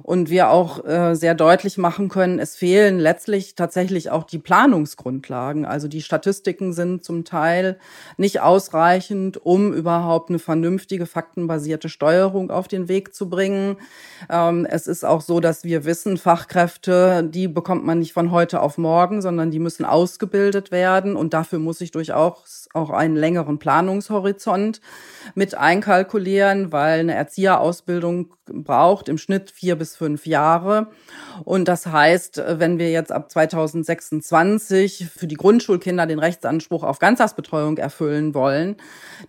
Und 0.03 0.29
wir 0.29 0.49
auch 0.49 0.85
äh, 0.85 1.13
sehr 1.15 1.35
deutlich 1.35 1.77
machen 1.77 2.09
können, 2.09 2.39
es 2.39 2.55
fehlen 2.55 2.99
letztlich 2.99 3.55
tatsächlich 3.55 4.09
auch 4.09 4.23
die 4.23 4.39
Planungsgrundlagen. 4.39 5.65
Also 5.65 5.87
die 5.87 6.01
Statistiken 6.01 6.73
sind 6.73 7.03
zum 7.03 7.25
Teil 7.25 7.77
nicht 8.17 8.41
ausreichend, 8.41 9.45
um 9.45 9.73
überhaupt 9.73 10.29
eine 10.29 10.39
vernünftige, 10.39 11.05
faktenbasierte 11.05 11.89
Steuerung 11.89 12.49
auf 12.49 12.67
den 12.67 12.87
Weg 12.87 13.13
zu 13.13 13.29
bringen. 13.29 13.77
Ähm, 14.29 14.65
es 14.69 14.87
ist 14.87 15.03
auch 15.03 15.21
so, 15.21 15.39
dass 15.39 15.63
wir 15.63 15.85
wissen, 15.85 16.17
Fachkräfte, 16.17 17.23
die 17.23 17.47
bekommt 17.47 17.85
man 17.85 17.99
nicht 17.99 18.13
von 18.13 18.31
heute 18.31 18.61
auf 18.61 18.77
morgen, 18.77 19.21
sondern 19.21 19.51
die 19.51 19.59
müssen 19.59 19.85
ausgebildet 19.85 20.71
werden. 20.71 21.15
Und 21.15 21.33
dafür 21.33 21.59
muss 21.59 21.81
ich 21.81 21.91
durchaus 21.91 22.69
auch 22.73 22.88
einen 22.93 23.15
längeren 23.15 23.59
Planungshorizont 23.59 24.81
mit 25.35 25.55
einkalkulieren, 25.55 26.71
weil 26.71 26.99
eine 26.99 27.15
Erzieherausbildung 27.15 28.33
braucht 28.53 29.09
im 29.09 29.17
Schnitt 29.17 29.51
vier 29.51 29.75
bis 29.75 29.95
fünf 29.95 30.25
Jahre. 30.25 30.87
Und 31.45 31.67
das 31.67 31.85
heißt, 31.85 32.41
wenn 32.45 32.79
wir 32.79 32.91
jetzt 32.91 33.11
ab 33.11 33.31
2026 33.31 35.07
für 35.07 35.27
die 35.27 35.35
Grundschulkinder 35.35 36.05
den 36.05 36.19
Rechtsanspruch 36.19 36.83
auf 36.83 36.99
Ganztagsbetreuung 36.99 37.77
erfüllen 37.77 38.33
wollen, 38.33 38.75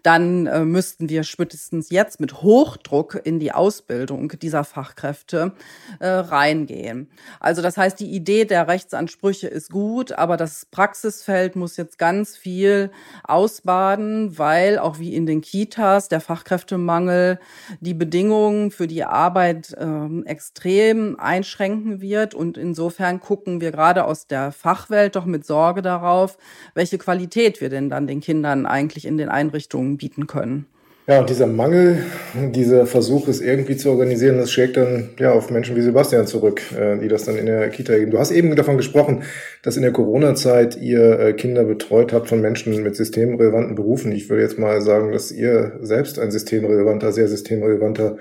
dann 0.02 0.46
äh, 0.46 0.64
müssten 0.64 1.08
wir 1.08 1.22
spätestens 1.24 1.90
jetzt 1.90 2.20
mit 2.20 2.42
Hochdruck 2.42 3.20
in 3.24 3.38
die 3.38 3.52
Ausbildung 3.52 4.32
dieser 4.40 4.64
Fachkräfte 4.64 5.52
äh, 5.98 6.08
reingehen. 6.08 7.08
Also 7.38 7.62
das 7.62 7.76
heißt, 7.76 8.00
die 8.00 8.10
Idee 8.10 8.44
der 8.44 8.68
Rechtsansprüche 8.68 9.48
ist 9.48 9.70
gut, 9.70 10.12
aber 10.12 10.36
das 10.36 10.66
Praxisfeld 10.66 11.56
muss 11.56 11.76
jetzt 11.76 11.98
ganz 11.98 12.36
viel 12.36 12.90
ausbaden, 13.24 14.38
weil 14.38 14.78
auch 14.78 14.98
wie 14.98 15.14
in 15.14 15.26
den 15.26 15.40
Kitas 15.40 16.08
der 16.08 16.20
Fachkräftemangel 16.20 17.38
die 17.80 17.94
Bedingungen 17.94 18.70
für 18.70 18.86
die 18.86 19.04
Arbeit 19.10 19.76
äh, 19.78 20.28
extrem 20.28 21.18
einschränken 21.18 22.00
wird. 22.00 22.34
Und 22.34 22.56
insofern 22.56 23.20
gucken 23.20 23.60
wir 23.60 23.72
gerade 23.72 24.04
aus 24.04 24.26
der 24.26 24.52
Fachwelt 24.52 25.16
doch 25.16 25.26
mit 25.26 25.44
Sorge 25.44 25.82
darauf, 25.82 26.38
welche 26.74 26.98
Qualität 26.98 27.60
wir 27.60 27.68
denn 27.68 27.90
dann 27.90 28.06
den 28.06 28.20
Kindern 28.20 28.66
eigentlich 28.66 29.04
in 29.04 29.18
den 29.18 29.28
Einrichtungen 29.28 29.96
bieten 29.96 30.26
können. 30.26 30.66
Ja, 31.10 31.18
und 31.18 31.28
dieser 31.28 31.48
Mangel, 31.48 32.04
dieser 32.34 32.86
Versuch, 32.86 33.26
es 33.26 33.40
irgendwie 33.40 33.76
zu 33.76 33.90
organisieren, 33.90 34.38
das 34.38 34.52
schlägt 34.52 34.76
dann 34.76 35.10
ja 35.18 35.32
auf 35.32 35.50
Menschen 35.50 35.74
wie 35.74 35.80
Sebastian 35.80 36.28
zurück, 36.28 36.62
äh, 36.78 36.98
die 36.98 37.08
das 37.08 37.24
dann 37.24 37.36
in 37.36 37.46
der 37.46 37.68
Kita 37.70 37.96
geben. 37.96 38.12
Du 38.12 38.20
hast 38.20 38.30
eben 38.30 38.54
davon 38.54 38.76
gesprochen, 38.76 39.24
dass 39.64 39.76
in 39.76 39.82
der 39.82 39.90
Corona-Zeit 39.90 40.76
ihr 40.76 41.18
äh, 41.18 41.32
Kinder 41.32 41.64
betreut 41.64 42.12
habt 42.12 42.28
von 42.28 42.40
Menschen 42.40 42.80
mit 42.84 42.94
systemrelevanten 42.94 43.74
Berufen. 43.74 44.12
Ich 44.12 44.30
würde 44.30 44.42
jetzt 44.42 44.56
mal 44.56 44.82
sagen, 44.82 45.10
dass 45.10 45.32
ihr 45.32 45.80
selbst 45.80 46.20
ein 46.20 46.30
systemrelevanter, 46.30 47.10
sehr 47.10 47.26
systemrelevanter 47.26 48.18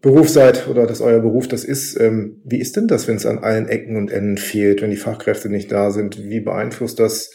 Beruf 0.00 0.28
seid 0.28 0.68
oder 0.68 0.86
dass 0.86 1.00
euer 1.00 1.20
Beruf 1.20 1.48
das 1.48 1.64
ist. 1.64 1.98
Ähm, 1.98 2.40
wie 2.44 2.58
ist 2.58 2.76
denn 2.76 2.86
das, 2.86 3.08
wenn 3.08 3.16
es 3.16 3.26
an 3.26 3.38
allen 3.38 3.68
Ecken 3.68 3.96
und 3.96 4.10
Enden 4.10 4.38
fehlt, 4.38 4.80
wenn 4.80 4.90
die 4.90 4.96
Fachkräfte 4.96 5.48
nicht 5.48 5.72
da 5.72 5.90
sind? 5.90 6.22
Wie 6.22 6.40
beeinflusst 6.40 7.00
das 7.00 7.32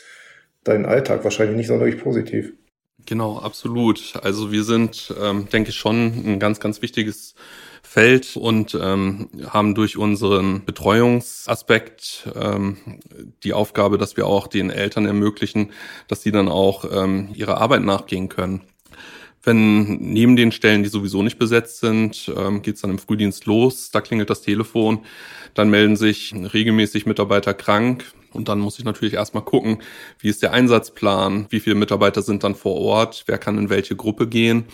deinen 0.64 0.86
Alltag? 0.86 1.24
Wahrscheinlich 1.24 1.58
nicht 1.58 1.68
sonderlich 1.68 1.98
positiv. 1.98 2.54
Genau, 3.06 3.38
absolut. 3.38 4.14
Also 4.22 4.52
wir 4.52 4.64
sind, 4.64 5.14
ähm, 5.22 5.50
denke 5.52 5.72
ich, 5.72 5.76
schon 5.76 6.14
ein 6.26 6.40
ganz, 6.40 6.62
ganz 6.62 6.82
wichtiges 6.82 7.36
Feld 7.82 8.38
und 8.38 8.78
ähm, 8.82 9.30
haben 9.50 9.76
durch 9.76 9.98
unseren 9.98 10.64
Betreuungsaspekt 10.64 12.30
ähm, 12.34 12.78
die 13.44 13.54
Aufgabe, 13.54 13.98
dass 13.98 14.16
wir 14.16 14.26
auch 14.26 14.48
den 14.48 14.70
Eltern 14.70 15.06
ermöglichen, 15.06 15.72
dass 16.08 16.22
sie 16.22 16.32
dann 16.32 16.48
auch 16.48 16.86
ähm, 16.92 17.30
ihrer 17.36 17.58
Arbeit 17.60 17.84
nachgehen 17.84 18.30
können. 18.30 18.62
Wenn 19.44 19.98
neben 19.98 20.36
den 20.36 20.52
Stellen, 20.52 20.84
die 20.84 20.90
sowieso 20.90 21.22
nicht 21.22 21.38
besetzt 21.38 21.80
sind, 21.80 22.32
ähm, 22.36 22.62
geht 22.62 22.76
es 22.76 22.82
dann 22.82 22.92
im 22.92 23.00
Frühdienst 23.00 23.46
los, 23.46 23.92
da 23.92 24.02
klingelt 24.02 24.30
das 24.30 24.42
Telefon, 24.42 25.00
dann 25.54 25.70
melden 25.70 25.98
sich 25.98 26.34
regelmäßig 26.34 27.06
Mitarbeiter 27.06 27.54
krank, 27.54 28.06
und 28.34 28.50
dann 28.50 28.60
muss 28.60 28.80
ich 28.80 28.86
natürlich 28.86 29.14
erstmal 29.14 29.44
gucken, 29.44 29.82
wie 30.20 30.30
ist 30.30 30.42
der 30.42 30.54
Einsatzplan, 30.54 31.48
wie 31.50 31.60
viele 31.60 31.76
Mitarbeiter 31.76 32.22
sind 32.22 32.44
dann 32.44 32.56
vor 32.56 32.76
Ort, 32.76 33.24
wer 33.28 33.38
kann 33.38 33.58
in 33.58 33.70
welche 33.70 33.96
Gruppe 33.96 34.28
gehen. 34.28 34.66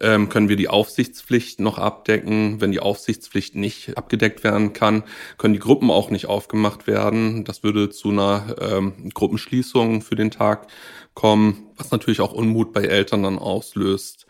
Ähm, 0.00 0.28
können 0.28 0.48
wir 0.48 0.56
die 0.56 0.68
Aufsichtspflicht 0.68 1.60
noch 1.60 1.76
abdecken? 1.78 2.60
Wenn 2.60 2.72
die 2.72 2.80
Aufsichtspflicht 2.80 3.54
nicht 3.54 3.98
abgedeckt 3.98 4.44
werden 4.44 4.72
kann, 4.72 5.02
können 5.36 5.52
die 5.52 5.60
Gruppen 5.60 5.90
auch 5.90 6.10
nicht 6.10 6.26
aufgemacht 6.26 6.86
werden. 6.86 7.44
Das 7.44 7.62
würde 7.62 7.90
zu 7.90 8.10
einer 8.10 8.56
ähm, 8.60 9.10
Gruppenschließung 9.12 10.00
für 10.00 10.16
den 10.16 10.30
Tag 10.30 10.68
kommen, 11.14 11.68
was 11.76 11.90
natürlich 11.90 12.20
auch 12.20 12.32
Unmut 12.32 12.72
bei 12.72 12.84
Eltern 12.84 13.22
dann 13.22 13.38
auslöst. 13.38 14.26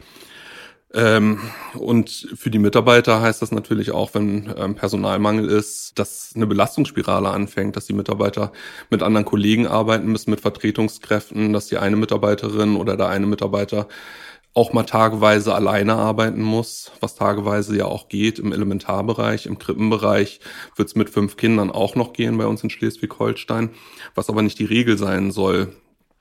Ähm, 0.92 1.38
und 1.74 2.28
für 2.34 2.50
die 2.50 2.58
Mitarbeiter 2.58 3.20
heißt 3.20 3.42
das 3.42 3.52
natürlich 3.52 3.92
auch, 3.92 4.12
wenn 4.14 4.52
ähm, 4.56 4.74
Personalmangel 4.74 5.48
ist, 5.48 5.98
dass 5.98 6.32
eine 6.34 6.48
Belastungsspirale 6.48 7.28
anfängt, 7.28 7.76
dass 7.76 7.86
die 7.86 7.92
Mitarbeiter 7.92 8.52
mit 8.90 9.02
anderen 9.02 9.24
Kollegen 9.24 9.68
arbeiten 9.68 10.10
müssen, 10.10 10.30
mit 10.30 10.40
Vertretungskräften, 10.40 11.52
dass 11.52 11.68
die 11.68 11.78
eine 11.78 11.94
Mitarbeiterin 11.94 12.74
oder 12.74 12.96
der 12.96 13.08
eine 13.08 13.26
Mitarbeiter 13.26 13.86
auch 14.52 14.72
mal 14.72 14.82
tageweise 14.82 15.54
alleine 15.54 15.94
arbeiten 15.94 16.42
muss, 16.42 16.90
was 16.98 17.14
tageweise 17.14 17.76
ja 17.76 17.84
auch 17.84 18.08
geht 18.08 18.40
im 18.40 18.52
Elementarbereich, 18.52 19.46
im 19.46 19.60
Krippenbereich 19.60 20.40
wird 20.74 20.88
es 20.88 20.96
mit 20.96 21.08
fünf 21.08 21.36
Kindern 21.36 21.70
auch 21.70 21.94
noch 21.94 22.12
gehen 22.12 22.36
bei 22.36 22.46
uns 22.46 22.64
in 22.64 22.70
Schleswig-Holstein, 22.70 23.70
was 24.16 24.28
aber 24.28 24.42
nicht 24.42 24.58
die 24.58 24.64
Regel 24.64 24.98
sein 24.98 25.30
soll. 25.30 25.72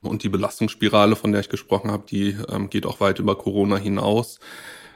Und 0.02 0.22
die 0.22 0.28
Belastungsspirale, 0.28 1.14
von 1.14 1.32
der 1.32 1.42
ich 1.42 1.48
gesprochen 1.48 1.90
habe, 1.90 2.04
die 2.08 2.36
ähm, 2.48 2.70
geht 2.70 2.86
auch 2.86 3.00
weit 3.00 3.18
über 3.18 3.36
Corona 3.36 3.76
hinaus. 3.76 4.38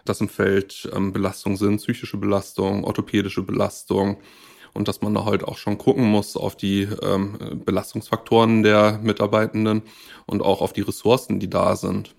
Das 0.05 0.21
im 0.21 0.29
Feld 0.29 0.89
ähm, 0.95 1.13
Belastung 1.13 1.57
sind 1.57 1.79
psychische 1.79 2.17
Belastung, 2.17 2.85
orthopädische 2.85 3.43
Belastung 3.43 4.19
und 4.75 4.89
dass 4.89 5.01
man 5.01 5.15
da 5.15 5.25
halt 5.25 5.45
auch 5.45 5.57
schon 5.57 5.79
gucken 5.79 6.05
muss 6.05 6.37
auf 6.37 6.57
die 6.57 6.89
ähm, 7.03 7.63
Belastungsfaktoren 7.65 8.63
der 8.63 8.99
Mitarbeitenden 9.03 9.83
und 10.27 10.43
auch 10.43 10.61
auf 10.61 10.73
die 10.73 10.83
Ressourcen, 10.83 11.41
die 11.41 11.49
da 11.49 11.77
sind. 11.77 12.15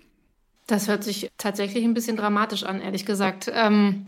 Das 0.66 0.88
hört 0.88 1.04
sich 1.04 1.30
tatsächlich 1.38 1.84
ein 1.84 1.94
bisschen 1.94 2.16
dramatisch 2.16 2.64
an, 2.64 2.80
ehrlich 2.80 3.06
gesagt. 3.06 3.50
Ähm 3.52 4.06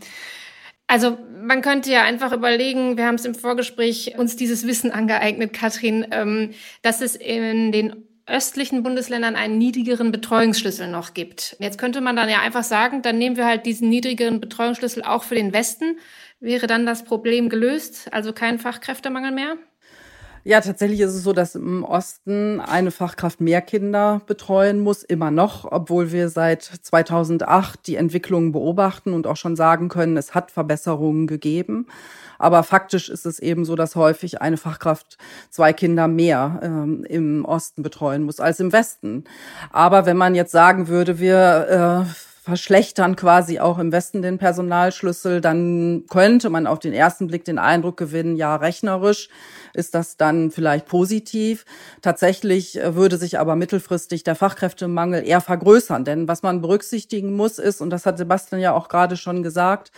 also 0.87 1.19
man 1.39 1.61
könnte 1.61 1.91
ja 1.91 2.01
einfach 2.01 2.33
überlegen, 2.33 2.97
wir 2.97 3.05
haben 3.05 3.15
es 3.15 3.23
im 3.23 3.35
Vorgespräch 3.35 4.17
uns 4.17 4.35
dieses 4.35 4.65
Wissen 4.65 4.89
angeeignet, 4.89 5.53
Katrin, 5.53 6.07
ähm, 6.09 6.53
dass 6.81 7.01
es 7.01 7.15
in 7.15 7.71
den 7.71 8.08
östlichen 8.29 8.83
Bundesländern 8.83 9.35
einen 9.35 9.57
niedrigeren 9.57 10.11
Betreuungsschlüssel 10.11 10.87
noch 10.89 11.13
gibt. 11.13 11.55
Jetzt 11.59 11.77
könnte 11.77 12.01
man 12.01 12.15
dann 12.15 12.29
ja 12.29 12.41
einfach 12.41 12.63
sagen, 12.63 13.01
dann 13.01 13.17
nehmen 13.17 13.37
wir 13.37 13.45
halt 13.45 13.65
diesen 13.65 13.89
niedrigeren 13.89 14.39
Betreuungsschlüssel 14.39 15.03
auch 15.03 15.23
für 15.23 15.35
den 15.35 15.53
Westen. 15.53 15.97
Wäre 16.39 16.67
dann 16.67 16.85
das 16.85 17.03
Problem 17.03 17.49
gelöst, 17.49 18.07
also 18.11 18.31
kein 18.31 18.59
Fachkräftemangel 18.59 19.31
mehr? 19.31 19.57
Ja, 20.45 20.61
tatsächlich 20.61 21.01
ist 21.01 21.13
es 21.13 21.23
so, 21.23 21.33
dass 21.33 21.55
im 21.55 21.83
Osten 21.83 22.61
eine 22.61 22.91
Fachkraft 22.91 23.41
mehr 23.41 23.61
Kinder 23.61 24.21
betreuen 24.25 24.79
muss, 24.79 25.03
immer 25.03 25.31
noch, 25.31 25.69
obwohl 25.69 26.11
wir 26.11 26.29
seit 26.29 26.63
2008 26.63 27.85
die 27.85 27.97
Entwicklung 27.97 28.53
beobachten 28.53 29.13
und 29.13 29.27
auch 29.27 29.35
schon 29.35 29.57
sagen 29.57 29.89
können, 29.89 30.15
es 30.15 30.33
hat 30.33 30.51
Verbesserungen 30.51 31.27
gegeben. 31.27 31.87
Aber 32.39 32.63
faktisch 32.63 33.09
ist 33.09 33.27
es 33.27 33.37
eben 33.37 33.65
so, 33.65 33.75
dass 33.75 33.95
häufig 33.95 34.41
eine 34.41 34.57
Fachkraft 34.57 35.17
zwei 35.51 35.73
Kinder 35.73 36.07
mehr 36.07 36.59
ähm, 36.63 37.03
im 37.07 37.45
Osten 37.45 37.83
betreuen 37.83 38.23
muss 38.23 38.39
als 38.39 38.59
im 38.59 38.73
Westen. 38.73 39.25
Aber 39.71 40.07
wenn 40.07 40.17
man 40.17 40.33
jetzt 40.33 40.51
sagen 40.51 40.87
würde, 40.87 41.19
wir 41.19 42.07
äh, 42.07 42.13
verschlechtern 42.41 43.15
quasi 43.15 43.59
auch 43.59 43.77
im 43.77 43.91
Westen 43.91 44.23
den 44.23 44.39
Personalschlüssel, 44.39 45.39
dann 45.41 46.05
könnte 46.09 46.49
man 46.49 46.65
auf 46.65 46.79
den 46.79 46.93
ersten 46.93 47.27
Blick 47.27 47.45
den 47.45 47.59
Eindruck 47.59 47.97
gewinnen, 47.97 48.35
ja, 48.35 48.55
rechnerisch 48.55 49.29
ist 49.73 49.93
das 49.93 50.17
dann 50.17 50.49
vielleicht 50.49 50.87
positiv. 50.87 51.65
Tatsächlich 52.01 52.79
äh, 52.79 52.95
würde 52.95 53.17
sich 53.17 53.39
aber 53.39 53.55
mittelfristig 53.55 54.23
der 54.23 54.35
Fachkräftemangel 54.35 55.25
eher 55.25 55.41
vergrößern. 55.41 56.05
Denn 56.05 56.27
was 56.27 56.41
man 56.41 56.61
berücksichtigen 56.61 57.33
muss, 57.33 57.59
ist, 57.59 57.81
und 57.81 57.91
das 57.91 58.05
hat 58.05 58.17
Sebastian 58.17 58.61
ja 58.61 58.73
auch 58.73 58.89
gerade 58.89 59.15
schon 59.15 59.43
gesagt, 59.43 59.91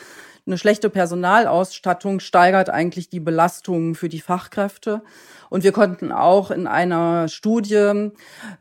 eine 0.51 0.57
schlechte 0.57 0.89
Personalausstattung 0.89 2.19
steigert 2.19 2.69
eigentlich 2.69 3.09
die 3.09 3.21
Belastungen 3.21 3.95
für 3.95 4.09
die 4.09 4.19
Fachkräfte. 4.19 5.01
Und 5.51 5.65
wir 5.65 5.73
konnten 5.73 6.13
auch 6.13 6.49
in 6.49 6.65
einer 6.65 7.27
Studie 7.27 8.09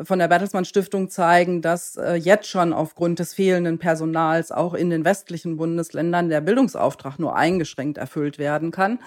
von 0.03 0.19
der 0.19 0.27
Bertelsmann 0.27 0.65
Stiftung 0.65 1.09
zeigen, 1.09 1.63
dass 1.63 1.97
äh, 1.97 2.15
jetzt 2.15 2.49
schon 2.49 2.73
aufgrund 2.73 3.21
des 3.21 3.33
fehlenden 3.33 3.79
Personals 3.79 4.51
auch 4.51 4.75
in 4.75 4.91
den 4.91 5.05
westlichen 5.05 5.57
Bundesländern 5.57 6.29
der 6.29 6.41
Bildungsauftrag 6.41 7.21
nur 7.21 7.37
eingeschränkt 7.37 7.97
erfüllt 7.97 8.39
werden 8.39 8.73
kann. 8.73 8.99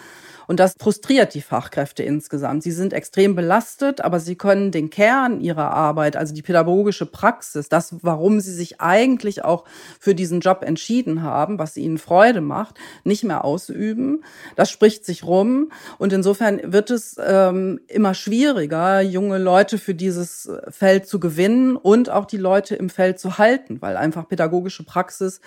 Und 0.48 0.60
das 0.60 0.76
frustriert 0.80 1.34
die 1.34 1.42
Fachkräfte 1.42 2.04
insgesamt. 2.04 2.64
Sie 2.64 2.72
sind 2.72 2.94
extrem 2.94 3.36
belastet, 3.36 4.02
aber 4.02 4.20
sie 4.20 4.36
können 4.36 4.72
den 4.72 4.90
Kern 4.90 5.42
ihrer 5.42 5.72
Arbeit, 5.72 6.16
also 6.16 6.34
die 6.34 6.42
pädagogische 6.42 7.06
Praxis, 7.06 7.70
das, 7.70 7.96
warum 8.02 8.40
sie 8.40 8.54
sich 8.54 8.80
eigentlich 8.82 9.44
auch 9.44 9.66
für 10.00 10.16
diesen 10.16 10.40
Job 10.40 10.64
entschieden 10.64 11.22
haben, 11.22 11.60
was 11.60 11.78
ihnen 11.78 11.98
Freude 11.98 12.42
macht, 12.42 12.76
nicht 13.04 13.24
mehr 13.24 13.44
ausüben. 13.44 14.24
Das 14.56 14.70
spricht 14.70 15.06
sich 15.06 15.24
rum. 15.24 15.72
Und 15.98 16.14
insofern 16.14 16.60
wird 16.72 16.92
es 16.92 17.18
ähm, 17.26 17.73
immer 17.88 18.14
schwieriger, 18.14 19.02
junge 19.02 19.38
Leute 19.38 19.78
für 19.78 19.94
dieses 19.94 20.50
Feld 20.70 21.08
zu 21.08 21.20
gewinnen 21.20 21.76
und 21.76 22.10
auch 22.10 22.26
die 22.26 22.38
Leute 22.38 22.76
im 22.76 22.90
Feld 22.90 23.20
zu 23.20 23.38
halten, 23.38 23.82
weil 23.82 23.98
einfach 23.98 24.28
pädagogische 24.28 24.84
Praxis 24.84 25.42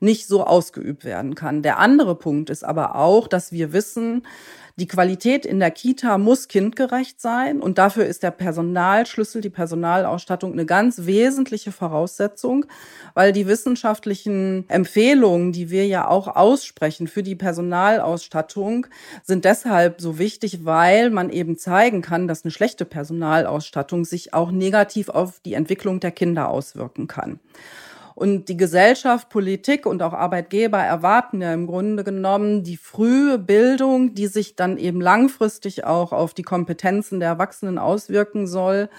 nicht 0.00 0.26
so 0.26 0.44
ausgeübt 0.44 1.04
werden 1.04 1.34
kann. 1.34 1.62
Der 1.62 1.78
andere 1.78 2.14
Punkt 2.14 2.50
ist 2.50 2.64
aber 2.64 2.96
auch, 2.96 3.28
dass 3.28 3.52
wir 3.52 3.72
wissen, 3.72 4.22
die 4.80 4.86
Qualität 4.86 5.44
in 5.44 5.60
der 5.60 5.70
Kita 5.70 6.16
muss 6.16 6.48
kindgerecht 6.48 7.20
sein 7.20 7.60
und 7.60 7.76
dafür 7.76 8.06
ist 8.06 8.22
der 8.22 8.30
Personalschlüssel, 8.30 9.42
die 9.42 9.50
Personalausstattung 9.50 10.52
eine 10.52 10.64
ganz 10.64 11.04
wesentliche 11.04 11.70
Voraussetzung, 11.70 12.64
weil 13.12 13.32
die 13.32 13.46
wissenschaftlichen 13.46 14.64
Empfehlungen, 14.68 15.52
die 15.52 15.68
wir 15.68 15.86
ja 15.86 16.08
auch 16.08 16.28
aussprechen 16.34 17.08
für 17.08 17.22
die 17.22 17.36
Personalausstattung, 17.36 18.86
sind 19.22 19.44
deshalb 19.44 20.00
so 20.00 20.18
wichtig, 20.18 20.64
weil 20.64 21.10
man 21.10 21.28
eben 21.28 21.58
zeigen 21.58 22.00
kann, 22.00 22.26
dass 22.26 22.44
eine 22.44 22.50
schlechte 22.50 22.86
Personalausstattung 22.86 24.06
sich 24.06 24.32
auch 24.32 24.50
negativ 24.50 25.10
auf 25.10 25.40
die 25.40 25.52
Entwicklung 25.52 26.00
der 26.00 26.12
Kinder 26.12 26.48
auswirken 26.48 27.06
kann. 27.06 27.38
Und 28.20 28.50
die 28.50 28.58
Gesellschaft, 28.58 29.30
Politik 29.30 29.86
und 29.86 30.02
auch 30.02 30.12
Arbeitgeber 30.12 30.76
erwarten 30.76 31.40
ja 31.40 31.54
im 31.54 31.66
Grunde 31.66 32.04
genommen 32.04 32.62
die 32.62 32.76
frühe 32.76 33.38
Bildung, 33.38 34.14
die 34.14 34.26
sich 34.26 34.56
dann 34.56 34.76
eben 34.76 35.00
langfristig 35.00 35.84
auch 35.84 36.12
auf 36.12 36.34
die 36.34 36.42
Kompetenzen 36.42 37.18
der 37.18 37.30
Erwachsenen 37.30 37.78
auswirken 37.78 38.46
soll. 38.46 38.90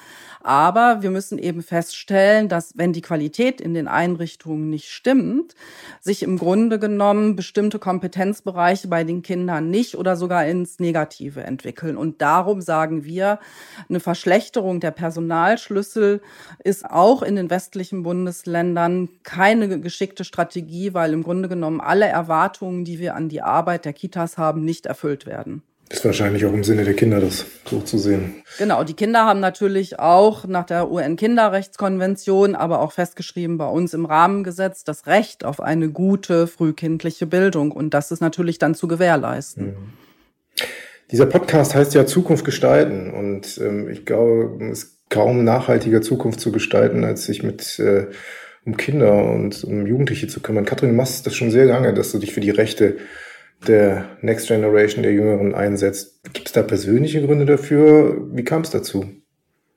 Aber 0.43 1.01
wir 1.01 1.11
müssen 1.11 1.37
eben 1.37 1.61
feststellen, 1.61 2.49
dass 2.49 2.73
wenn 2.75 2.93
die 2.93 3.01
Qualität 3.01 3.61
in 3.61 3.73
den 3.73 3.87
Einrichtungen 3.87 4.69
nicht 4.69 4.89
stimmt, 4.89 5.55
sich 5.99 6.23
im 6.23 6.37
Grunde 6.37 6.79
genommen 6.79 7.35
bestimmte 7.35 7.79
Kompetenzbereiche 7.79 8.87
bei 8.87 9.03
den 9.03 9.21
Kindern 9.21 9.69
nicht 9.69 9.95
oder 9.95 10.15
sogar 10.15 10.45
ins 10.45 10.79
Negative 10.79 11.43
entwickeln. 11.43 11.95
Und 11.95 12.21
darum 12.21 12.61
sagen 12.61 13.03
wir, 13.03 13.39
eine 13.87 13.99
Verschlechterung 13.99 14.79
der 14.79 14.91
Personalschlüssel 14.91 16.21
ist 16.63 16.89
auch 16.89 17.21
in 17.21 17.35
den 17.35 17.49
westlichen 17.49 18.03
Bundesländern 18.03 19.09
keine 19.23 19.79
geschickte 19.79 20.23
Strategie, 20.23 20.93
weil 20.93 21.13
im 21.13 21.23
Grunde 21.23 21.49
genommen 21.49 21.81
alle 21.81 22.07
Erwartungen, 22.07 22.83
die 22.83 22.99
wir 22.99 23.15
an 23.15 23.29
die 23.29 23.41
Arbeit 23.41 23.85
der 23.85 23.93
Kitas 23.93 24.37
haben, 24.37 24.65
nicht 24.65 24.85
erfüllt 24.85 25.25
werden. 25.25 25.61
Ist 25.91 26.05
wahrscheinlich 26.05 26.45
auch 26.45 26.53
im 26.53 26.63
Sinne 26.63 26.85
der 26.85 26.93
Kinder, 26.93 27.19
das 27.19 27.45
so 27.69 27.81
zu 27.81 27.97
sehen. 27.97 28.43
Genau, 28.57 28.85
die 28.85 28.93
Kinder 28.93 29.25
haben 29.25 29.41
natürlich 29.41 29.99
auch 29.99 30.47
nach 30.47 30.65
der 30.65 30.89
UN-Kinderrechtskonvention, 30.89 32.55
aber 32.55 32.79
auch 32.79 32.93
festgeschrieben 32.93 33.57
bei 33.57 33.67
uns 33.67 33.93
im 33.93 34.05
Rahmengesetz, 34.05 34.85
das 34.85 35.05
Recht 35.05 35.43
auf 35.43 35.59
eine 35.59 35.89
gute 35.89 36.47
frühkindliche 36.47 37.25
Bildung. 37.25 37.71
Und 37.71 37.93
das 37.93 38.11
ist 38.11 38.21
natürlich 38.21 38.57
dann 38.57 38.73
zu 38.73 38.87
gewährleisten. 38.87 39.65
Mhm. 39.65 39.75
Dieser 41.11 41.25
Podcast 41.25 41.75
heißt 41.75 41.93
ja 41.93 42.05
Zukunft 42.05 42.45
gestalten. 42.45 43.11
Und 43.11 43.57
ähm, 43.57 43.89
ich 43.89 44.05
glaube, 44.05 44.65
es 44.71 44.83
ist 44.83 45.09
kaum 45.09 45.43
nachhaltiger 45.43 46.01
Zukunft 46.01 46.39
zu 46.39 46.53
gestalten, 46.53 47.03
als 47.03 47.25
sich 47.25 47.43
mit 47.43 47.79
äh, 47.79 48.07
um 48.65 48.77
Kinder 48.77 49.25
und 49.25 49.65
um 49.65 49.85
Jugendliche 49.85 50.27
zu 50.27 50.39
kümmern. 50.39 50.63
Katrin, 50.63 50.91
du 50.91 50.95
machst 50.95 51.25
das 51.25 51.35
schon 51.35 51.51
sehr 51.51 51.65
lange, 51.65 51.93
dass 51.93 52.13
du 52.13 52.19
dich 52.19 52.33
für 52.33 52.39
die 52.39 52.49
Rechte 52.49 52.97
der 53.67 54.17
Next 54.21 54.47
Generation, 54.47 55.03
der 55.03 55.13
Jüngeren 55.13 55.53
einsetzt. 55.53 56.23
Gibt 56.33 56.47
es 56.47 56.53
da 56.53 56.63
persönliche 56.63 57.25
Gründe 57.25 57.45
dafür? 57.45 58.27
Wie 58.31 58.43
kam 58.43 58.61
es 58.61 58.71
dazu? 58.71 59.05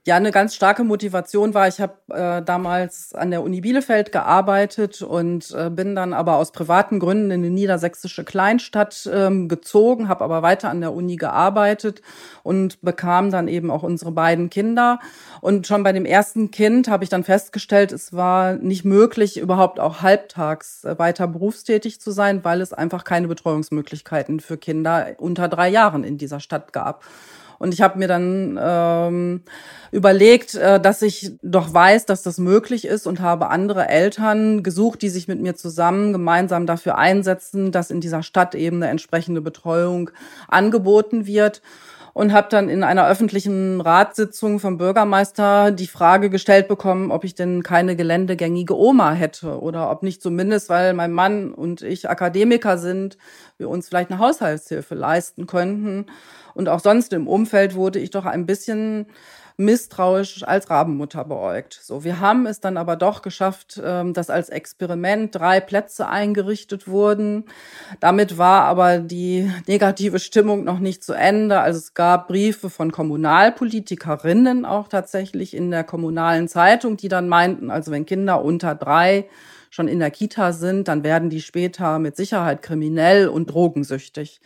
Ja 0.06 0.16
eine 0.16 0.32
ganz 0.32 0.54
starke 0.54 0.84
Motivation 0.84 1.54
war. 1.54 1.66
Ich 1.66 1.80
habe 1.80 1.94
äh, 2.10 2.42
damals 2.42 3.14
an 3.14 3.30
der 3.30 3.42
Uni 3.42 3.62
Bielefeld 3.62 4.12
gearbeitet 4.12 5.00
und 5.00 5.50
äh, 5.56 5.70
bin 5.70 5.96
dann 5.96 6.12
aber 6.12 6.36
aus 6.36 6.52
privaten 6.52 6.98
Gründen 6.98 7.30
in 7.30 7.40
eine 7.40 7.50
niedersächsische 7.50 8.22
Kleinstadt 8.22 9.08
ähm, 9.10 9.48
gezogen, 9.48 10.08
habe 10.08 10.24
aber 10.24 10.42
weiter 10.42 10.68
an 10.68 10.82
der 10.82 10.92
Uni 10.92 11.16
gearbeitet 11.16 12.02
und 12.42 12.82
bekam 12.82 13.30
dann 13.30 13.48
eben 13.48 13.70
auch 13.70 13.82
unsere 13.82 14.12
beiden 14.12 14.50
Kinder. 14.50 14.98
Und 15.40 15.66
schon 15.66 15.82
bei 15.82 15.92
dem 15.92 16.04
ersten 16.04 16.50
Kind 16.50 16.88
habe 16.88 17.04
ich 17.04 17.10
dann 17.10 17.24
festgestellt, 17.24 17.90
es 17.90 18.12
war 18.12 18.54
nicht 18.54 18.84
möglich, 18.84 19.38
überhaupt 19.38 19.80
auch 19.80 20.02
halbtags 20.02 20.84
äh, 20.84 20.98
weiter 20.98 21.26
berufstätig 21.26 21.98
zu 21.98 22.10
sein, 22.10 22.44
weil 22.44 22.60
es 22.60 22.74
einfach 22.74 23.04
keine 23.04 23.28
Betreuungsmöglichkeiten 23.28 24.40
für 24.40 24.58
Kinder 24.58 25.14
unter 25.16 25.48
drei 25.48 25.70
Jahren 25.70 26.04
in 26.04 26.18
dieser 26.18 26.40
Stadt 26.40 26.74
gab. 26.74 27.02
Und 27.58 27.74
ich 27.74 27.80
habe 27.80 27.98
mir 27.98 28.08
dann 28.08 28.58
ähm, 28.60 29.42
überlegt, 29.90 30.54
äh, 30.54 30.80
dass 30.80 31.02
ich 31.02 31.32
doch 31.42 31.72
weiß, 31.72 32.06
dass 32.06 32.22
das 32.22 32.38
möglich 32.38 32.84
ist 32.84 33.06
und 33.06 33.20
habe 33.20 33.48
andere 33.48 33.88
Eltern 33.88 34.62
gesucht, 34.62 35.02
die 35.02 35.08
sich 35.08 35.28
mit 35.28 35.40
mir 35.40 35.54
zusammen 35.54 36.12
gemeinsam 36.12 36.66
dafür 36.66 36.98
einsetzen, 36.98 37.72
dass 37.72 37.90
in 37.90 38.00
dieser 38.00 38.22
Stadt 38.22 38.54
eben 38.54 38.76
eine 38.76 38.90
entsprechende 38.90 39.40
Betreuung 39.40 40.10
angeboten 40.48 41.26
wird 41.26 41.62
und 42.14 42.32
habe 42.32 42.46
dann 42.48 42.68
in 42.68 42.84
einer 42.84 43.06
öffentlichen 43.08 43.80
Ratssitzung 43.80 44.60
vom 44.60 44.78
Bürgermeister 44.78 45.72
die 45.72 45.88
Frage 45.88 46.30
gestellt 46.30 46.68
bekommen, 46.68 47.10
ob 47.10 47.24
ich 47.24 47.34
denn 47.34 47.62
keine 47.64 47.96
geländegängige 47.96 48.78
Oma 48.78 49.12
hätte 49.12 49.60
oder 49.60 49.90
ob 49.90 50.04
nicht 50.04 50.22
zumindest, 50.22 50.68
weil 50.68 50.94
mein 50.94 51.12
Mann 51.12 51.52
und 51.52 51.82
ich 51.82 52.08
Akademiker 52.08 52.78
sind, 52.78 53.18
wir 53.58 53.68
uns 53.68 53.88
vielleicht 53.88 54.10
eine 54.10 54.20
Haushaltshilfe 54.20 54.94
leisten 54.94 55.46
könnten. 55.46 56.06
Und 56.54 56.68
auch 56.68 56.80
sonst 56.80 57.12
im 57.12 57.28
Umfeld 57.28 57.74
wurde 57.74 57.98
ich 57.98 58.10
doch 58.10 58.24
ein 58.24 58.46
bisschen 58.46 59.06
misstrauisch 59.56 60.42
als 60.42 60.68
Rabenmutter 60.68 61.24
beäugt. 61.24 61.78
So, 61.80 62.02
wir 62.02 62.18
haben 62.18 62.46
es 62.46 62.60
dann 62.60 62.76
aber 62.76 62.96
doch 62.96 63.22
geschafft, 63.22 63.80
ähm, 63.82 64.12
dass 64.12 64.28
als 64.28 64.48
Experiment 64.48 65.34
drei 65.34 65.60
Plätze 65.60 66.08
eingerichtet 66.08 66.88
wurden. 66.88 67.44
Damit 68.00 68.36
war 68.36 68.64
aber 68.64 68.98
die 68.98 69.50
negative 69.68 70.18
Stimmung 70.18 70.64
noch 70.64 70.80
nicht 70.80 71.04
zu 71.04 71.12
Ende. 71.12 71.60
Also 71.60 71.78
es 71.78 71.94
gab 71.94 72.26
Briefe 72.26 72.68
von 72.68 72.90
Kommunalpolitikerinnen 72.90 74.64
auch 74.64 74.88
tatsächlich 74.88 75.54
in 75.54 75.70
der 75.70 75.84
kommunalen 75.84 76.48
Zeitung, 76.48 76.96
die 76.96 77.08
dann 77.08 77.28
meinten, 77.28 77.70
also 77.70 77.92
wenn 77.92 78.06
Kinder 78.06 78.42
unter 78.42 78.74
drei 78.74 79.28
schon 79.70 79.86
in 79.86 80.00
der 80.00 80.10
Kita 80.10 80.52
sind, 80.52 80.88
dann 80.88 81.04
werden 81.04 81.30
die 81.30 81.40
später 81.40 82.00
mit 82.00 82.16
Sicherheit 82.16 82.62
kriminell 82.62 83.28
und 83.28 83.46
drogensüchtig. 83.46 84.40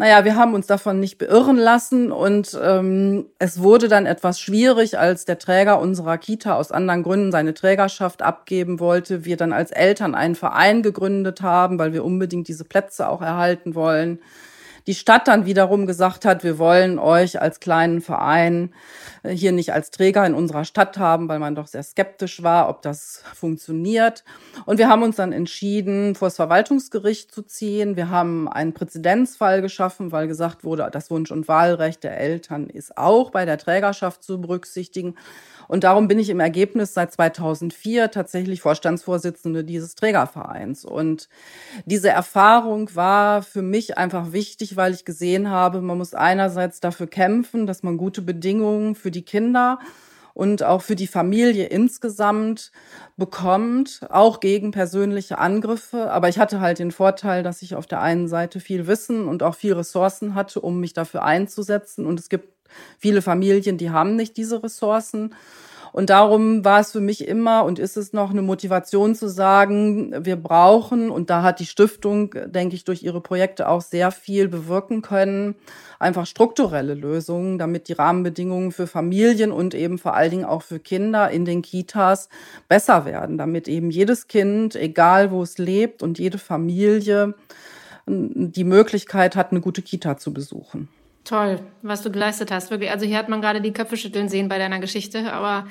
Naja, 0.00 0.24
wir 0.24 0.36
haben 0.36 0.54
uns 0.54 0.68
davon 0.68 1.00
nicht 1.00 1.18
beirren 1.18 1.56
lassen 1.56 2.12
und 2.12 2.56
ähm, 2.62 3.26
es 3.40 3.60
wurde 3.60 3.88
dann 3.88 4.06
etwas 4.06 4.38
schwierig, 4.38 4.96
als 4.96 5.24
der 5.24 5.40
Träger 5.40 5.80
unserer 5.80 6.18
Kita 6.18 6.54
aus 6.54 6.70
anderen 6.70 7.02
Gründen 7.02 7.32
seine 7.32 7.52
Trägerschaft 7.52 8.22
abgeben 8.22 8.78
wollte. 8.78 9.24
Wir 9.24 9.36
dann 9.36 9.52
als 9.52 9.72
Eltern 9.72 10.14
einen 10.14 10.36
Verein 10.36 10.84
gegründet 10.84 11.42
haben, 11.42 11.80
weil 11.80 11.92
wir 11.92 12.04
unbedingt 12.04 12.46
diese 12.46 12.64
Plätze 12.64 13.08
auch 13.08 13.22
erhalten 13.22 13.74
wollen 13.74 14.20
die 14.88 14.94
Stadt 14.94 15.28
dann 15.28 15.44
wiederum 15.44 15.86
gesagt 15.86 16.24
hat, 16.24 16.42
wir 16.44 16.58
wollen 16.58 16.98
euch 16.98 17.42
als 17.42 17.60
kleinen 17.60 18.00
Verein 18.00 18.72
äh, 19.22 19.30
hier 19.30 19.52
nicht 19.52 19.74
als 19.74 19.90
Träger 19.90 20.24
in 20.24 20.32
unserer 20.32 20.64
Stadt 20.64 20.96
haben, 20.96 21.28
weil 21.28 21.38
man 21.38 21.54
doch 21.54 21.66
sehr 21.66 21.82
skeptisch 21.82 22.42
war, 22.42 22.70
ob 22.70 22.80
das 22.80 23.22
funktioniert. 23.34 24.24
Und 24.64 24.78
wir 24.78 24.88
haben 24.88 25.02
uns 25.02 25.16
dann 25.16 25.32
entschieden, 25.32 26.14
vor 26.14 26.28
das 26.28 26.36
Verwaltungsgericht 26.36 27.30
zu 27.30 27.42
ziehen. 27.42 27.96
Wir 27.96 28.08
haben 28.08 28.48
einen 28.48 28.72
Präzedenzfall 28.72 29.60
geschaffen, 29.60 30.10
weil 30.10 30.26
gesagt 30.26 30.64
wurde, 30.64 30.88
das 30.90 31.10
Wunsch- 31.10 31.32
und 31.32 31.48
Wahlrecht 31.48 32.02
der 32.02 32.18
Eltern 32.18 32.70
ist 32.70 32.96
auch 32.96 33.30
bei 33.30 33.44
der 33.44 33.58
Trägerschaft 33.58 34.24
zu 34.24 34.40
berücksichtigen. 34.40 35.16
Und 35.68 35.84
darum 35.84 36.08
bin 36.08 36.18
ich 36.18 36.30
im 36.30 36.40
Ergebnis 36.40 36.94
seit 36.94 37.12
2004 37.12 38.10
tatsächlich 38.10 38.62
Vorstandsvorsitzende 38.62 39.64
dieses 39.64 39.94
Trägervereins. 39.94 40.86
Und 40.86 41.28
diese 41.84 42.08
Erfahrung 42.08 42.94
war 42.94 43.42
für 43.42 43.60
mich 43.60 43.98
einfach 43.98 44.32
wichtig, 44.32 44.77
weil 44.78 44.94
ich 44.94 45.04
gesehen 45.04 45.50
habe, 45.50 45.82
man 45.82 45.98
muss 45.98 46.14
einerseits 46.14 46.80
dafür 46.80 47.06
kämpfen, 47.06 47.66
dass 47.66 47.82
man 47.82 47.98
gute 47.98 48.22
Bedingungen 48.22 48.94
für 48.94 49.10
die 49.10 49.22
Kinder 49.22 49.78
und 50.32 50.62
auch 50.62 50.80
für 50.80 50.96
die 50.96 51.06
Familie 51.06 51.66
insgesamt 51.66 52.72
bekommt, 53.18 54.00
auch 54.08 54.40
gegen 54.40 54.70
persönliche 54.70 55.36
Angriffe. 55.36 56.10
Aber 56.10 56.30
ich 56.30 56.38
hatte 56.38 56.60
halt 56.60 56.78
den 56.78 56.92
Vorteil, 56.92 57.42
dass 57.42 57.60
ich 57.60 57.74
auf 57.74 57.86
der 57.86 58.00
einen 58.00 58.28
Seite 58.28 58.60
viel 58.60 58.86
Wissen 58.86 59.28
und 59.28 59.42
auch 59.42 59.54
viel 59.54 59.74
Ressourcen 59.74 60.34
hatte, 60.34 60.60
um 60.60 60.80
mich 60.80 60.94
dafür 60.94 61.24
einzusetzen. 61.24 62.06
Und 62.06 62.18
es 62.18 62.30
gibt 62.30 62.48
Viele 62.98 63.22
Familien, 63.22 63.78
die 63.78 63.90
haben 63.90 64.16
nicht 64.16 64.36
diese 64.36 64.62
Ressourcen. 64.62 65.34
Und 65.92 66.10
darum 66.10 66.64
war 66.64 66.80
es 66.80 66.92
für 66.92 67.00
mich 67.00 67.26
immer 67.26 67.64
und 67.64 67.78
ist 67.78 67.96
es 67.96 68.12
noch 68.12 68.30
eine 68.30 68.42
Motivation 68.42 69.14
zu 69.14 69.28
sagen, 69.28 70.14
wir 70.24 70.36
brauchen, 70.36 71.10
und 71.10 71.30
da 71.30 71.42
hat 71.42 71.60
die 71.60 71.66
Stiftung, 71.66 72.34
denke 72.46 72.74
ich, 72.74 72.84
durch 72.84 73.02
ihre 73.02 73.20
Projekte 73.20 73.68
auch 73.68 73.80
sehr 73.80 74.10
viel 74.10 74.48
bewirken 74.48 75.02
können, 75.02 75.54
einfach 75.98 76.26
strukturelle 76.26 76.94
Lösungen, 76.94 77.58
damit 77.58 77.88
die 77.88 77.94
Rahmenbedingungen 77.94 78.72
für 78.72 78.86
Familien 78.86 79.52
und 79.52 79.74
eben 79.74 79.98
vor 79.98 80.14
allen 80.14 80.30
Dingen 80.30 80.44
auch 80.44 80.62
für 80.62 80.78
Kinder 80.78 81.30
in 81.30 81.44
den 81.44 81.62
Kitas 81.62 82.28
besser 82.68 83.04
werden, 83.04 83.38
damit 83.38 83.68
eben 83.68 83.90
jedes 83.90 84.28
Kind, 84.28 84.76
egal 84.76 85.30
wo 85.30 85.42
es 85.42 85.58
lebt 85.58 86.02
und 86.02 86.18
jede 86.18 86.38
Familie 86.38 87.34
die 88.06 88.64
Möglichkeit 88.64 89.36
hat, 89.36 89.50
eine 89.50 89.60
gute 89.60 89.82
Kita 89.82 90.16
zu 90.16 90.32
besuchen. 90.32 90.88
Toll, 91.28 91.60
was 91.82 92.00
du 92.02 92.10
geleistet 92.10 92.50
hast. 92.50 92.70
Wirklich. 92.70 92.90
Also 92.90 93.04
hier 93.04 93.18
hat 93.18 93.28
man 93.28 93.42
gerade 93.42 93.60
die 93.60 93.74
Köpfe 93.74 93.98
schütteln 93.98 94.30
sehen 94.30 94.48
bei 94.48 94.56
deiner 94.56 94.78
Geschichte. 94.78 95.30
Aber 95.30 95.66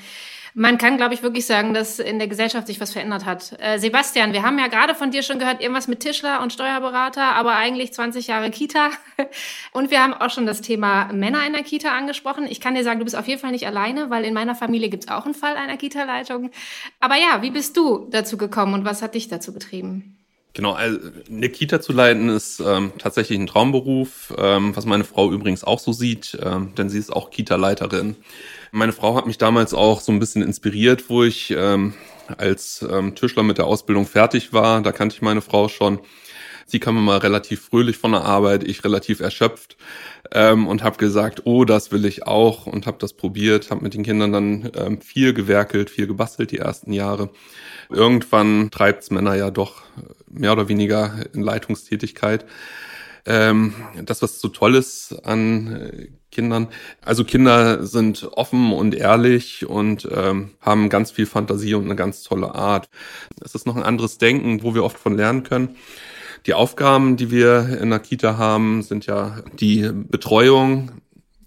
Man 0.59 0.79
kann, 0.79 0.97
glaube 0.97 1.13
ich, 1.13 1.21
wirklich 1.21 1.45
sagen, 1.45 1.75
dass 1.75 1.99
in 1.99 2.17
der 2.17 2.27
Gesellschaft 2.27 2.65
sich 2.65 2.81
was 2.81 2.91
verändert 2.91 3.25
hat. 3.25 3.55
Äh, 3.59 3.77
Sebastian, 3.77 4.33
wir 4.33 4.41
haben 4.41 4.57
ja 4.57 4.65
gerade 4.65 4.95
von 4.95 5.11
dir 5.11 5.21
schon 5.21 5.37
gehört, 5.37 5.61
irgendwas 5.61 5.87
mit 5.87 5.99
Tischler 5.99 6.41
und 6.41 6.51
Steuerberater, 6.51 7.35
aber 7.35 7.55
eigentlich 7.55 7.93
20 7.93 8.25
Jahre 8.25 8.49
Kita. 8.49 8.89
Und 9.71 9.91
wir 9.91 10.01
haben 10.01 10.15
auch 10.15 10.31
schon 10.31 10.47
das 10.47 10.61
Thema 10.61 11.13
Männer 11.13 11.45
in 11.45 11.53
der 11.53 11.61
Kita 11.61 11.95
angesprochen. 11.95 12.47
Ich 12.49 12.59
kann 12.59 12.73
dir 12.73 12.83
sagen, 12.83 12.97
du 12.97 13.05
bist 13.05 13.15
auf 13.15 13.27
jeden 13.27 13.39
Fall 13.39 13.51
nicht 13.51 13.67
alleine, 13.67 14.09
weil 14.09 14.25
in 14.25 14.33
meiner 14.33 14.55
Familie 14.55 14.89
gibt 14.89 15.03
es 15.03 15.09
auch 15.11 15.25
einen 15.25 15.35
Fall 15.35 15.57
einer 15.57 15.77
Kita-Leitung. 15.77 16.49
Aber 16.99 17.17
ja, 17.17 17.43
wie 17.43 17.51
bist 17.51 17.77
du 17.77 18.07
dazu 18.09 18.37
gekommen 18.37 18.73
und 18.73 18.83
was 18.83 19.03
hat 19.03 19.13
dich 19.13 19.27
dazu 19.27 19.53
getrieben? 19.53 20.17
Genau, 20.53 20.71
also 20.71 20.97
eine 21.29 21.49
Kita 21.49 21.81
zu 21.81 21.93
leiten 21.93 22.29
ist 22.29 22.59
ähm, 22.59 22.91
tatsächlich 22.97 23.37
ein 23.37 23.45
Traumberuf, 23.45 24.33
ähm, 24.37 24.75
was 24.75 24.85
meine 24.85 25.03
Frau 25.03 25.31
übrigens 25.31 25.63
auch 25.63 25.77
so 25.77 25.93
sieht, 25.93 26.35
ähm, 26.41 26.73
denn 26.75 26.89
sie 26.89 26.97
ist 26.97 27.13
auch 27.13 27.29
Kita-Leiterin. 27.29 28.15
Meine 28.71 28.91
Frau 28.91 29.15
hat 29.15 29.27
mich 29.27 29.37
damals 29.37 29.75
auch 29.75 30.01
so 30.01 30.11
ein 30.11 30.19
bisschen 30.19 30.41
inspiriert, 30.41 31.09
wo 31.09 31.23
ich 31.23 31.51
ähm, 31.55 31.93
als 32.37 32.85
ähm, 32.89 33.13
Tischler 33.13 33.43
mit 33.43 33.59
der 33.59 33.67
Ausbildung 33.67 34.07
fertig 34.07 34.51
war. 34.51 34.81
Da 34.81 34.91
kannte 34.91 35.15
ich 35.15 35.21
meine 35.21 35.41
Frau 35.41 35.69
schon. 35.69 35.99
Sie 36.69 36.79
kam 36.79 36.97
immer 36.97 37.23
relativ 37.23 37.61
fröhlich 37.61 37.97
von 37.97 38.11
der 38.11 38.25
Arbeit, 38.25 38.65
ich 38.65 38.83
relativ 38.83 39.21
erschöpft 39.21 39.77
ähm, 40.33 40.67
und 40.67 40.83
habe 40.83 40.97
gesagt, 40.97 41.43
oh, 41.45 41.63
das 41.63 41.93
will 41.93 42.03
ich 42.03 42.27
auch 42.27 42.67
und 42.67 42.85
habe 42.85 42.97
das 42.99 43.13
probiert, 43.13 43.71
habe 43.71 43.83
mit 43.83 43.93
den 43.93 44.03
Kindern 44.03 44.33
dann 44.33 44.71
ähm, 44.75 45.01
viel 45.01 45.33
gewerkelt, 45.33 45.89
viel 45.89 46.07
gebastelt 46.07 46.51
die 46.51 46.57
ersten 46.57 46.91
Jahre. 46.91 47.29
Irgendwann 47.89 48.69
treibt's 48.69 49.11
Männer 49.11 49.35
ja 49.35 49.49
doch 49.49 49.83
mehr 50.29 50.51
oder 50.51 50.67
weniger 50.67 51.25
in 51.33 51.41
Leitungstätigkeit. 51.41 52.45
Ähm, 53.25 53.73
das, 54.03 54.21
was 54.21 54.41
so 54.41 54.49
toll 54.49 54.75
ist 54.75 55.13
an 55.23 55.73
äh, 55.73 56.07
Kindern. 56.31 56.67
Also 57.01 57.23
Kinder 57.23 57.85
sind 57.85 58.29
offen 58.33 58.73
und 58.73 58.93
ehrlich 58.93 59.65
und 59.65 60.07
ähm, 60.13 60.51
haben 60.59 60.89
ganz 60.89 61.11
viel 61.11 61.25
Fantasie 61.25 61.75
und 61.75 61.85
eine 61.85 61.95
ganz 61.95 62.23
tolle 62.23 62.55
Art. 62.55 62.89
Es 63.41 63.55
ist 63.55 63.65
noch 63.65 63.77
ein 63.77 63.83
anderes 63.83 64.17
Denken, 64.17 64.63
wo 64.63 64.75
wir 64.75 64.83
oft 64.83 64.97
von 64.97 65.15
lernen 65.15 65.43
können. 65.43 65.77
Die 66.45 66.53
Aufgaben, 66.53 67.17
die 67.17 67.31
wir 67.31 67.79
in 67.81 67.89
der 67.89 67.99
Kita 67.99 68.37
haben, 68.37 68.83
sind 68.83 69.05
ja 69.05 69.37
die 69.59 69.89
Betreuung, 69.93 70.91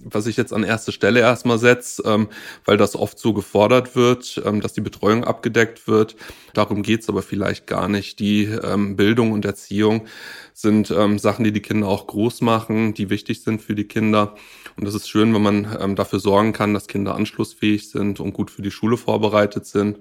was 0.04 0.26
ich 0.26 0.36
jetzt 0.36 0.52
an 0.52 0.64
erste 0.64 0.92
Stelle 0.92 1.20
erstmal 1.20 1.58
setze, 1.58 2.02
ähm, 2.06 2.28
weil 2.64 2.76
das 2.76 2.96
oft 2.96 3.18
so 3.18 3.32
gefordert 3.32 3.96
wird, 3.96 4.40
ähm, 4.44 4.60
dass 4.60 4.72
die 4.72 4.80
Betreuung 4.80 5.24
abgedeckt 5.24 5.86
wird. 5.86 6.16
Darum 6.54 6.82
geht's 6.82 7.08
aber 7.08 7.22
vielleicht 7.22 7.66
gar 7.66 7.88
nicht. 7.88 8.18
Die 8.18 8.44
ähm, 8.44 8.96
Bildung 8.96 9.32
und 9.32 9.44
Erziehung 9.44 10.06
sind 10.52 10.90
ähm, 10.90 11.18
Sachen, 11.18 11.44
die 11.44 11.52
die 11.52 11.62
Kinder 11.62 11.88
auch 11.88 12.06
groß 12.06 12.40
machen, 12.40 12.94
die 12.94 13.10
wichtig 13.10 13.42
sind 13.42 13.62
für 13.62 13.74
die 13.74 13.84
Kinder. 13.84 14.34
Und 14.76 14.86
es 14.86 14.94
ist 14.94 15.08
schön, 15.08 15.34
wenn 15.34 15.42
man 15.42 15.76
ähm, 15.80 15.96
dafür 15.96 16.20
sorgen 16.20 16.52
kann, 16.52 16.74
dass 16.74 16.86
Kinder 16.86 17.14
anschlussfähig 17.14 17.90
sind 17.90 18.20
und 18.20 18.32
gut 18.32 18.50
für 18.50 18.62
die 18.62 18.70
Schule 18.70 18.96
vorbereitet 18.96 19.66
sind. 19.66 19.98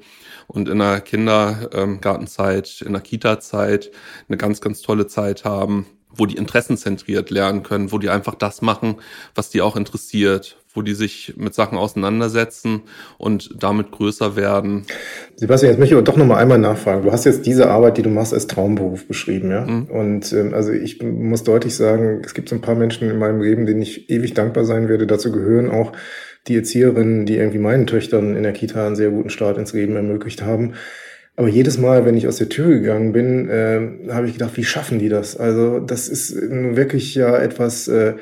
Und 0.47 0.67
in 0.67 0.79
der 0.79 1.01
Kindergartenzeit, 1.01 2.81
in 2.81 2.93
der 2.93 3.01
Kita-Zeit 3.01 3.91
eine 4.27 4.37
ganz, 4.37 4.61
ganz 4.61 4.81
tolle 4.81 5.07
Zeit 5.07 5.45
haben 5.45 5.85
wo 6.11 6.25
die 6.25 6.37
interessenzentriert 6.37 7.29
lernen 7.29 7.63
können, 7.63 7.91
wo 7.91 7.97
die 7.97 8.09
einfach 8.09 8.35
das 8.35 8.61
machen, 8.61 8.95
was 9.35 9.49
die 9.49 9.61
auch 9.61 9.75
interessiert, 9.75 10.57
wo 10.73 10.81
die 10.81 10.93
sich 10.93 11.33
mit 11.37 11.53
Sachen 11.53 11.77
auseinandersetzen 11.77 12.81
und 13.17 13.49
damit 13.57 13.91
größer 13.91 14.35
werden. 14.35 14.85
Sebastian, 15.35 15.71
jetzt 15.71 15.79
möchte 15.79 15.95
ich 15.95 16.03
doch 16.03 16.17
noch 16.17 16.25
mal 16.25 16.37
einmal 16.37 16.57
nachfragen. 16.57 17.03
Du 17.03 17.11
hast 17.11 17.25
jetzt 17.25 17.45
diese 17.45 17.69
Arbeit, 17.69 17.97
die 17.97 18.01
du 18.01 18.09
machst, 18.09 18.33
als 18.33 18.47
Traumberuf 18.47 19.07
beschrieben, 19.07 19.51
ja? 19.51 19.65
Mhm. 19.65 19.85
Und 19.85 20.33
ähm, 20.33 20.53
also 20.53 20.71
ich 20.71 21.01
muss 21.01 21.43
deutlich 21.43 21.75
sagen, 21.75 22.21
es 22.25 22.33
gibt 22.33 22.49
so 22.49 22.55
ein 22.55 22.61
paar 22.61 22.75
Menschen 22.75 23.09
in 23.09 23.17
meinem 23.17 23.41
Leben, 23.41 23.65
denen 23.65 23.81
ich 23.81 24.09
ewig 24.09 24.33
dankbar 24.33 24.65
sein 24.65 24.89
werde. 24.89 25.07
Dazu 25.07 25.31
gehören 25.31 25.69
auch 25.69 25.93
die 26.47 26.55
Erzieherinnen, 26.55 27.25
die 27.25 27.37
irgendwie 27.37 27.59
meinen 27.59 27.85
Töchtern 27.85 28.35
in 28.35 28.43
der 28.43 28.53
Kita 28.53 28.85
einen 28.85 28.95
sehr 28.95 29.09
guten 29.09 29.29
Start 29.29 29.57
ins 29.57 29.73
Leben 29.73 29.95
ermöglicht 29.95 30.41
haben. 30.41 30.73
Aber 31.39 31.47
jedes 31.47 31.77
Mal, 31.77 32.03
wenn 32.03 32.17
ich 32.17 32.27
aus 32.27 32.35
der 32.35 32.49
Tür 32.49 32.67
gegangen 32.67 33.13
bin, 33.13 33.47
äh, 33.47 34.11
habe 34.11 34.27
ich 34.27 34.33
gedacht, 34.33 34.57
wie 34.57 34.65
schaffen 34.65 34.99
die 34.99 35.07
das? 35.07 35.37
Also 35.37 35.79
das 35.79 36.09
ist 36.09 36.35
nun 36.35 36.75
wirklich 36.75 37.15
ja 37.15 37.37
etwas, 37.37 37.87
äh, 37.87 38.15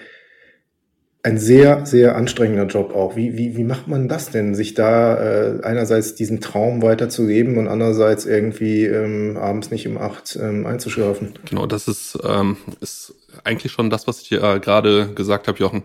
ein 1.23 1.39
sehr, 1.39 1.83
sehr 1.87 2.15
anstrengender 2.15 2.67
Job 2.67 2.93
auch. 2.93 3.15
Wie, 3.15 3.35
wie, 3.35 3.57
wie 3.57 3.63
macht 3.63 3.87
man 3.87 4.07
das 4.07 4.29
denn, 4.29 4.53
sich 4.53 4.75
da 4.75 5.17
äh, 5.17 5.63
einerseits 5.63 6.13
diesen 6.13 6.41
Traum 6.41 6.83
weiterzugeben 6.83 7.57
und 7.57 7.67
andererseits 7.67 8.27
irgendwie 8.27 8.85
ähm, 8.85 9.35
abends 9.35 9.71
nicht 9.71 9.87
um 9.87 9.97
acht 9.97 10.37
ähm, 10.39 10.67
einzuschlafen? 10.67 11.33
Genau, 11.49 11.65
das 11.65 11.87
ist, 11.87 12.19
ähm, 12.23 12.57
ist 12.81 13.15
eigentlich 13.43 13.71
schon 13.71 13.89
das, 13.89 14.05
was 14.05 14.21
ich 14.21 14.31
äh, 14.31 14.59
gerade 14.59 15.09
gesagt 15.15 15.47
habe, 15.47 15.57
Jochen. 15.57 15.83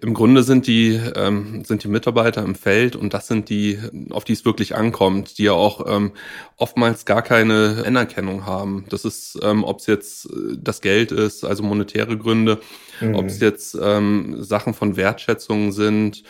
Im 0.00 0.14
Grunde 0.14 0.42
sind 0.42 0.66
die, 0.66 0.98
ähm, 1.14 1.64
sind 1.64 1.84
die 1.84 1.88
Mitarbeiter 1.88 2.42
im 2.42 2.54
Feld 2.54 2.96
und 2.96 3.14
das 3.14 3.26
sind 3.26 3.48
die, 3.48 3.78
auf 4.10 4.24
die 4.24 4.32
es 4.32 4.44
wirklich 4.44 4.74
ankommt, 4.74 5.38
die 5.38 5.44
ja 5.44 5.52
auch 5.52 5.86
ähm, 5.86 6.12
oftmals 6.56 7.04
gar 7.04 7.22
keine 7.22 7.84
Anerkennung 7.86 8.46
haben. 8.46 8.84
Das 8.88 9.04
ist, 9.04 9.38
ähm, 9.42 9.64
ob 9.64 9.80
es 9.80 9.86
jetzt 9.86 10.26
äh, 10.26 10.56
das 10.56 10.80
Geld 10.80 11.12
ist, 11.12 11.44
also 11.44 11.62
monetäre 11.62 12.16
Gründe, 12.16 12.60
mhm. 13.00 13.14
ob 13.14 13.26
es 13.26 13.40
jetzt 13.40 13.76
ähm, 13.80 14.42
Sachen 14.42 14.74
von 14.74 14.96
Wertschätzung 14.96 15.72
sind, 15.72 16.22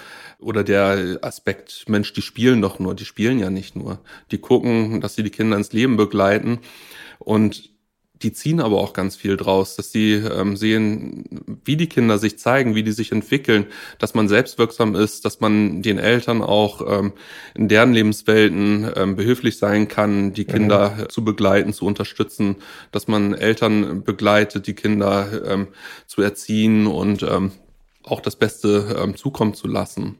oder 0.42 0.64
der 0.64 1.18
Aspekt, 1.22 1.85
Mensch, 1.88 2.12
die 2.12 2.22
spielen 2.22 2.61
doch 2.61 2.79
nur, 2.79 2.94
die 2.94 3.05
spielen 3.05 3.38
ja 3.38 3.48
nicht 3.48 3.77
nur. 3.77 4.01
Die 4.31 4.38
gucken, 4.38 5.01
dass 5.01 5.14
sie 5.14 5.22
die 5.22 5.31
Kinder 5.31 5.57
ins 5.57 5.72
Leben 5.72 5.96
begleiten. 5.96 6.59
Und 7.18 7.70
die 8.22 8.32
ziehen 8.32 8.61
aber 8.61 8.78
auch 8.78 8.92
ganz 8.92 9.16
viel 9.16 9.37
draus, 9.37 9.76
dass 9.76 9.92
sie 9.92 10.12
ähm, 10.12 10.56
sehen, 10.56 11.24
wie 11.64 11.76
die 11.76 11.88
Kinder 11.88 12.18
sich 12.18 12.38
zeigen, 12.38 12.74
wie 12.74 12.82
die 12.82 12.92
sich 12.92 13.12
entwickeln, 13.12 13.66
dass 13.98 14.14
man 14.14 14.28
selbstwirksam 14.28 14.94
ist, 14.94 15.24
dass 15.24 15.40
man 15.40 15.82
den 15.82 15.98
Eltern 15.98 16.42
auch 16.42 16.80
ähm, 16.87 17.12
in 17.54 17.68
deren 17.68 17.92
Lebenswelten 17.92 18.90
ähm, 18.96 19.16
behilflich 19.16 19.58
sein 19.58 19.88
kann, 19.88 20.32
die 20.32 20.44
Kinder 20.44 20.96
mhm. 20.96 21.08
zu 21.08 21.24
begleiten, 21.24 21.72
zu 21.72 21.85
unterstützen, 21.85 22.56
dass 22.92 23.08
man 23.08 23.35
Eltern 23.35 24.04
begleitet, 24.04 24.66
die 24.66 24.74
Kinder 24.74 25.42
ähm, 25.46 25.68
zu 26.06 26.22
erziehen 26.22 26.87
und 26.87 27.22
ähm, 27.22 27.52
auch 28.04 28.20
das 28.20 28.37
Beste 28.37 28.96
ähm, 29.02 29.16
zukommen 29.16 29.54
zu 29.54 29.68
lassen 29.68 30.18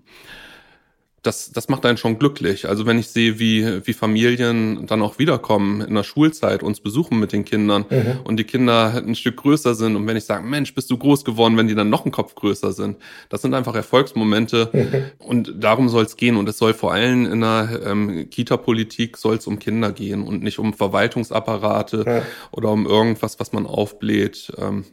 das, 1.23 1.53
das 1.53 1.69
macht 1.69 1.87
einen 1.87 1.97
schon 1.97 2.19
glücklich. 2.19 2.69
Also 2.69 2.85
wenn 2.85 2.99
ich 2.99 3.09
sehe, 3.09 3.39
wie, 3.39 3.87
wie 3.87 3.93
Familien 3.93 4.87
dann 4.87 5.03
auch 5.03 5.21
wiederkommen 5.21 5.81
in 5.81 5.95
der 5.95 6.03
Schulzeit, 6.03 6.65
uns 6.65 6.81
besuchen 6.81 7.21
mit 7.21 7.33
den 7.33 7.45
Kindern 7.45 7.85
mhm. 7.89 8.21
und 8.25 8.39
die 8.39 8.45
Kinder 8.45 8.95
ein 8.97 9.15
Stück 9.15 9.37
größer 9.37 9.77
sind 9.77 9.95
und 9.95 10.07
wenn 10.09 10.17
ich 10.17 10.25
sage, 10.25 10.45
Mensch, 10.45 10.75
bist 10.75 10.91
du 10.91 10.99
groß 10.99 11.25
geworden, 11.25 11.57
wenn 11.57 11.69
die 11.69 11.77
dann 11.77 11.91
noch 11.91 12.05
einen 12.05 12.11
Kopf 12.11 12.35
größer 12.35 12.73
sind. 12.73 12.97
Das 13.29 13.41
sind 13.41 13.55
einfach 13.55 13.77
Erfolgsmomente 13.77 14.71
mhm. 14.73 15.27
und 15.27 15.55
darum 15.63 15.89
soll 15.89 16.05
es 16.05 16.17
gehen 16.17 16.37
und 16.37 16.49
es 16.49 16.59
soll 16.59 16.75
vor 16.75 16.93
allem 16.93 17.31
in 17.31 17.41
der 17.41 17.81
ähm, 17.87 18.29
Kita-Politik 18.29 19.17
soll 19.17 19.37
es 19.37 19.47
um 19.47 19.61
Kinder 19.61 19.93
gehen 19.93 20.25
und 20.25 20.43
nicht 20.43 20.59
um 20.59 20.75
Verwaltungsapparate 20.75 22.05
ja. 22.05 22.23
oder 22.51 22.73
um 22.73 22.85
irgendwas, 22.85 23.39
was 23.39 23.53
man 23.53 23.67
aufbläht. 23.67 24.53
Ähm, 24.59 24.85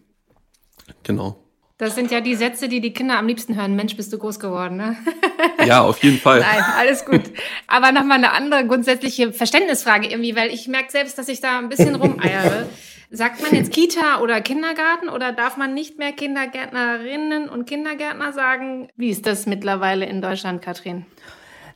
genau. 1.02 1.44
Das 1.80 1.96
sind 1.96 2.12
ja 2.12 2.20
die 2.20 2.36
Sätze, 2.36 2.68
die 2.68 2.82
die 2.82 2.92
Kinder 2.92 3.18
am 3.18 3.26
liebsten 3.26 3.56
hören. 3.56 3.74
Mensch, 3.74 3.96
bist 3.96 4.12
du 4.12 4.18
groß 4.18 4.40
geworden, 4.40 4.76
ne? 4.76 4.98
Ja, 5.66 5.82
auf 5.82 6.04
jeden 6.04 6.20
Fall. 6.20 6.42
Nein, 6.42 6.64
alles 6.78 7.06
gut. 7.06 7.22
Aber 7.68 7.94
nochmal 7.94 8.18
eine 8.18 8.32
andere 8.32 8.66
grundsätzliche 8.68 9.32
Verständnisfrage 9.32 10.08
irgendwie, 10.08 10.36
weil 10.36 10.54
ich 10.54 10.68
merke 10.68 10.92
selbst, 10.92 11.18
dass 11.18 11.30
ich 11.30 11.40
da 11.40 11.58
ein 11.58 11.70
bisschen 11.70 11.96
rumeiere. 11.96 12.68
Sagt 13.12 13.42
man 13.42 13.56
jetzt 13.56 13.72
Kita 13.72 14.20
oder 14.22 14.42
Kindergarten 14.42 15.08
oder 15.08 15.32
darf 15.32 15.56
man 15.56 15.74
nicht 15.74 15.98
mehr 15.98 16.12
Kindergärtnerinnen 16.12 17.48
und 17.48 17.66
Kindergärtner 17.66 18.34
sagen? 18.34 18.90
Wie 18.98 19.10
ist 19.10 19.26
das 19.26 19.46
mittlerweile 19.46 20.06
in 20.06 20.22
Deutschland, 20.22 20.62
Katrin? 20.62 21.06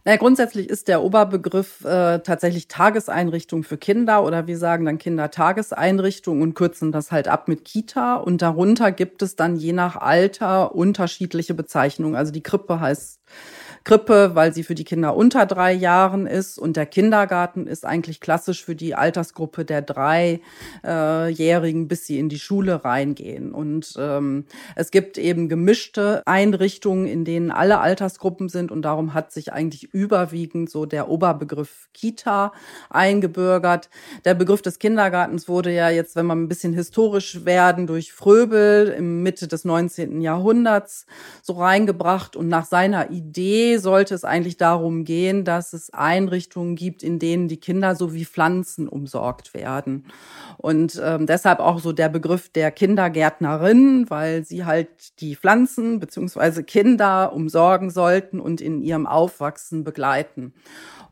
Naja, 0.06 0.18
grundsätzlich 0.18 0.70
ist 0.70 0.90
der 0.90 1.02
Oberbegriff 1.02 1.86
äh, 1.86 2.20
tatsächlich 2.20 2.68
Tageseinrichtung 2.68 3.64
für 3.64 3.78
Kinder 3.78 4.26
oder 4.26 4.48
wir 4.48 4.58
sagen 4.58 4.86
dann 4.86 4.98
Kindertageseinrichtung 4.98 6.42
und 6.42 6.56
kürzen 6.56 6.92
das 6.92 7.12
halt 7.12 7.30
ab 7.30 7.48
mit 7.48 7.64
Kita. 7.64 8.16
Und 8.16 8.42
darunter 8.42 8.92
gibt 8.92 9.22
es 9.22 9.38
dann 9.38 9.56
je 9.56 9.72
nach 9.72 9.96
Alter 9.96 10.76
unterschiedliche 10.76 11.54
Bezeichnungen. 11.54 12.16
Also 12.16 12.34
die 12.34 12.44
Krippe 12.44 12.82
heißt 12.82 13.22
Krippe, 13.84 14.32
weil 14.34 14.54
sie 14.54 14.64
für 14.64 14.76
die 14.76 14.86
Kinder 14.86 15.16
unter 15.16 15.46
drei 15.46 15.74
Jahren 15.74 16.26
ist 16.26 16.58
und 16.58 16.78
der 16.78 16.86
Kindergarten 16.86 17.68
ist 17.68 17.86
eigentlich 17.86 18.22
klassisch 18.22 18.64
für 18.64 18.76
die 18.76 18.96
Altersgruppe 18.96 19.66
der 19.66 19.82
Dreijährigen, 19.82 21.90
bis 21.90 22.06
sie 22.06 22.18
in 22.18 22.30
die 22.30 22.40
Schule 22.40 22.86
reingehen. 22.86 23.52
Und 23.52 23.96
ähm, 23.98 24.46
es 24.76 24.90
gibt 24.90 25.18
eben 25.18 25.50
gemischte 25.50 26.24
Einrichtungen, 26.26 27.08
in 27.08 27.26
denen 27.26 27.52
alle 27.52 27.80
Altersgruppen 27.80 28.48
sind 28.48 28.72
und 28.72 28.84
darum 28.84 29.14
hat 29.14 29.34
sich 29.34 29.52
eigentlich 29.52 29.94
überwiegend 29.94 30.70
so 30.70 30.86
der 30.86 31.10
Oberbegriff 31.10 31.90
Kita 31.94 32.54
eingebürgert. 32.90 33.90
Der 34.24 34.34
Begriff 34.34 34.62
des 34.62 34.80
Kindergartens 34.80 35.50
wurde 35.50 35.74
ja 35.74 35.90
jetzt, 35.90 36.16
wenn 36.16 36.26
man 36.26 36.44
ein 36.44 36.48
bisschen 36.48 36.74
historisch 36.74 37.44
werden, 37.44 37.86
durch 37.86 38.14
Fröbel 38.14 38.94
im 38.98 39.24
Mitte 39.24 39.50
des 39.50 39.66
19. 39.66 40.22
Jahrhunderts 40.22 41.06
so 41.42 41.54
reingebracht 41.54 42.38
und 42.38 42.48
nach 42.48 42.66
seiner 42.66 43.12
Idee 43.12 43.73
sollte 43.80 44.16
es 44.16 44.24
eigentlich 44.24 44.58
darum 44.58 45.04
gehen, 45.04 45.44
dass 45.46 45.74
es 45.74 45.92
Einrichtungen 45.94 46.76
gibt, 46.76 47.04
in 47.04 47.20
denen 47.20 47.48
die 47.48 47.60
Kinder 47.60 47.96
so 47.96 48.14
wie 48.14 48.26
Pflanzen 48.26 48.88
umsorgt 48.88 49.54
werden. 49.54 50.06
Und 50.58 51.02
ähm, 51.04 51.26
deshalb 51.26 51.60
auch 51.60 51.80
so 51.80 51.92
der 51.92 52.10
Begriff 52.10 52.50
der 52.50 52.72
Kindergärtnerin, 52.72 54.10
weil 54.10 54.44
sie 54.44 54.66
halt 54.66 55.20
die 55.22 55.36
Pflanzen 55.36 56.00
beziehungsweise 56.00 56.64
Kinder 56.64 57.34
umsorgen 57.34 57.90
sollten 57.90 58.40
und 58.40 58.62
in 58.62 58.82
ihrem 58.82 59.06
Aufwachsen 59.06 59.84
begleiten. 59.84 60.54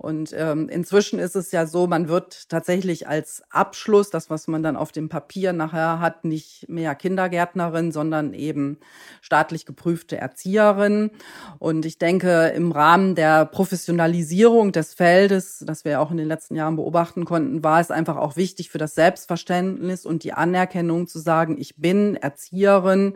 Und 0.02 0.34
ähm, 0.36 0.68
inzwischen 0.68 1.20
ist 1.20 1.36
es 1.36 1.52
ja 1.52 1.68
so, 1.68 1.86
man 1.86 2.10
wird 2.10 2.50
tatsächlich 2.50 3.08
als 3.08 3.44
Abschluss, 3.52 4.10
das, 4.10 4.32
was 4.32 4.48
man 4.48 4.64
dann 4.64 4.76
auf 4.76 4.92
dem 4.92 5.10
Papier 5.10 5.54
nachher 5.54 6.00
hat, 6.00 6.26
nicht 6.26 6.68
mehr 6.68 6.96
Kindergärtnerin, 6.96 7.92
sondern 7.92 8.34
eben 8.34 8.80
staatlich 9.22 9.68
geprüfte 9.68 10.18
Erzieherin. 10.18 11.12
Und 11.60 11.86
ich 11.86 12.00
denke, 12.00 12.48
im 12.48 12.72
Rahmen 12.72 13.14
der 13.14 13.46
Professionalisierung 13.46 14.72
des 14.72 14.96
Feldes, 14.96 15.64
das 15.68 15.86
wir 15.86 16.02
auch 16.02 16.10
in 16.10 16.18
den 16.18 16.28
letzten 16.28 16.56
Jahren 16.56 16.78
beobachten 16.78 17.24
konnten, 17.24 17.64
war 17.64 17.80
es 17.80 17.92
einfach 17.92 18.18
auch 18.18 18.36
wichtig 18.36 18.72
für 18.72 18.80
das 18.80 18.96
Selbstverständnis 18.96 20.08
und 20.08 20.24
die 20.24 20.34
Anerkennung 20.34 21.06
zu 21.06 21.20
sagen, 21.20 21.58
ich 21.60 21.76
bin 21.76 22.16
Erzieherin. 22.16 23.14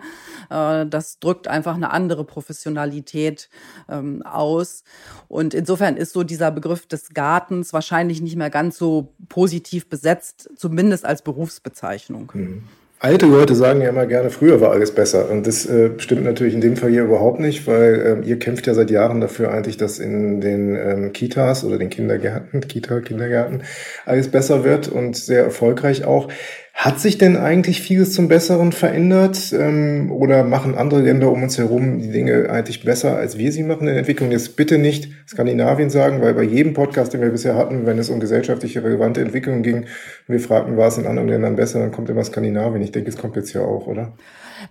Äh, 0.52 0.86
das 0.86 1.17
drückt 1.17 1.48
einfach 1.48 1.74
eine 1.74 1.89
andere 1.89 2.26
Professionalität 2.26 3.50
ähm, 3.89 4.21
aus. 4.21 4.84
Und 5.28 5.56
insofern 5.56 5.98
ist 5.98 6.13
so 6.13 6.21
dieser 6.21 6.52
Begriff 6.52 6.75
des 6.82 7.14
Gartens 7.14 7.74
wahrscheinlich 7.74 8.22
nicht 8.22 8.36
mehr 8.36 8.50
ganz 8.50 8.78
so 8.78 9.14
positiv 9.30 9.90
besetzt, 9.90 10.50
zumindest 10.56 11.06
als 11.06 11.22
Berufsbezeichnung. 11.22 12.32
Mhm. 12.34 12.64
Alte 13.00 13.26
Leute 13.26 13.56
sagen 13.56 13.82
ja 13.82 13.90
immer 13.90 14.06
gerne, 14.06 14.30
früher 14.30 14.62
war 14.62 14.72
alles 14.72 14.92
besser. 14.92 15.30
Und 15.30 15.46
das 15.46 15.66
äh, 15.66 15.92
stimmt 15.98 16.24
natürlich 16.24 16.54
in 16.54 16.62
dem 16.62 16.78
Fall 16.78 16.90
hier 16.90 17.04
überhaupt 17.04 17.40
nicht, 17.40 17.68
weil 17.68 18.24
äh, 18.24 18.28
ihr 18.28 18.40
kämpft 18.40 18.68
ja 18.68 18.74
seit 18.74 18.90
Jahren 18.90 19.20
dafür 19.20 19.52
eigentlich, 19.52 19.76
dass 19.76 20.00
in 20.00 20.40
den 20.40 20.76
ähm, 20.76 21.14
Kitas 21.14 21.66
oder 21.66 21.78
den 21.78 21.90
Kindergärten, 21.90 22.62
Kita, 22.62 23.02
Kindergärten, 23.02 23.64
alles 24.06 24.30
besser 24.30 24.64
wird 24.64 24.88
und 24.88 25.18
sehr 25.18 25.44
erfolgreich 25.44 26.06
auch. 26.06 26.30
Hat 26.78 27.00
sich 27.00 27.18
denn 27.18 27.38
eigentlich 27.38 27.82
vieles 27.82 28.12
zum 28.12 28.28
Besseren 28.28 28.74
verändert 28.74 29.54
ähm, 29.58 30.12
oder 30.12 30.44
machen 30.44 30.76
andere 30.76 31.02
Länder 31.02 31.32
um 31.32 31.42
uns 31.42 31.58
herum 31.58 32.00
die 32.00 32.12
Dinge 32.12 32.50
eigentlich 32.50 32.84
besser, 32.84 33.16
als 33.16 33.38
wir 33.38 33.54
sie 33.54 33.64
machen 33.64 33.88
in 33.88 33.94
der 33.94 33.98
Entwicklung? 34.00 34.30
Jetzt 34.30 34.58
bitte 34.58 34.78
nicht 34.78 35.10
Skandinavien 35.26 35.90
sagen, 35.90 36.22
weil 36.22 36.34
bei 36.34 36.44
jedem 36.44 36.74
Podcast, 36.74 37.14
den 37.14 37.22
wir 37.22 37.30
bisher 37.30 37.56
hatten, 37.56 37.86
wenn 37.86 37.98
es 37.98 38.10
um 38.10 38.20
gesellschaftliche 38.20 38.84
relevante 38.84 39.22
Entwicklungen 39.22 39.64
ging, 39.64 39.86
wir 40.28 40.42
fragten, 40.42 40.76
war 40.76 40.90
es 40.90 40.98
in 40.98 41.08
anderen 41.08 41.30
Ländern 41.30 41.56
besser, 41.56 41.80
dann 41.80 41.94
kommt 41.94 42.10
immer 42.10 42.26
Skandinavien. 42.26 42.84
Ich 42.84 42.92
denke, 42.92 43.10
es 43.10 43.18
kommt 43.18 43.38
jetzt 43.38 43.54
ja 43.54 43.62
auch, 43.62 43.88
oder? 43.88 44.14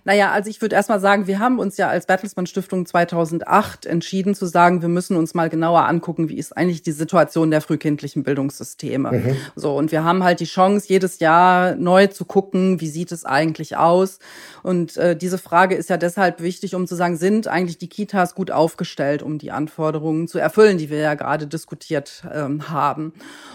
Naja, 0.03 0.31
also 0.31 0.49
ich 0.49 0.61
würde 0.61 0.75
erstmal 0.75 0.99
sagen, 0.99 1.27
wir 1.27 1.39
haben 1.39 1.59
uns 1.59 1.77
ja 1.77 1.87
als 1.89 2.05
Bertelsmann 2.05 2.45
Stiftung 2.45 2.85
2008 2.85 3.85
entschieden 3.85 4.35
zu 4.35 4.45
sagen, 4.45 4.81
wir 4.81 4.89
müssen 4.89 5.17
uns 5.17 5.33
mal 5.33 5.49
genauer 5.49 5.85
angucken, 5.85 6.29
wie 6.29 6.37
ist 6.37 6.55
eigentlich 6.55 6.81
die 6.81 6.91
Situation 6.91 7.51
der 7.51 7.61
frühkindlichen 7.61 8.23
Bildungssysteme. 8.23 9.11
Mhm. 9.11 9.37
So, 9.55 9.75
und 9.75 9.91
wir 9.91 10.03
haben 10.03 10.23
halt 10.23 10.39
die 10.39 10.45
Chance, 10.45 10.87
jedes 10.89 11.19
Jahr 11.19 11.75
neu 11.75 12.07
zu 12.07 12.25
gucken, 12.25 12.81
wie 12.81 12.87
sieht 12.87 13.11
es 13.11 13.25
eigentlich 13.25 13.77
aus. 13.77 14.19
Und 14.63 14.97
äh, 14.97 15.15
diese 15.15 15.37
Frage 15.37 15.75
ist 15.75 15.89
ja 15.89 15.97
deshalb 15.97 16.41
wichtig, 16.41 16.75
um 16.75 16.87
zu 16.87 16.95
sagen, 16.95 17.17
sind 17.17 17.47
eigentlich 17.47 17.77
die 17.77 17.89
Kitas 17.89 18.35
gut 18.35 18.51
aufgestellt, 18.51 19.23
um 19.23 19.37
die 19.37 19.51
Anforderungen 19.51 20.27
zu 20.27 20.39
erfüllen, 20.39 20.77
die 20.77 20.89
wir 20.89 20.99
ja 20.99 21.13
gerade 21.13 21.47
diskutiert 21.47 22.23
ähm, 22.33 22.69
haben. 22.69 23.13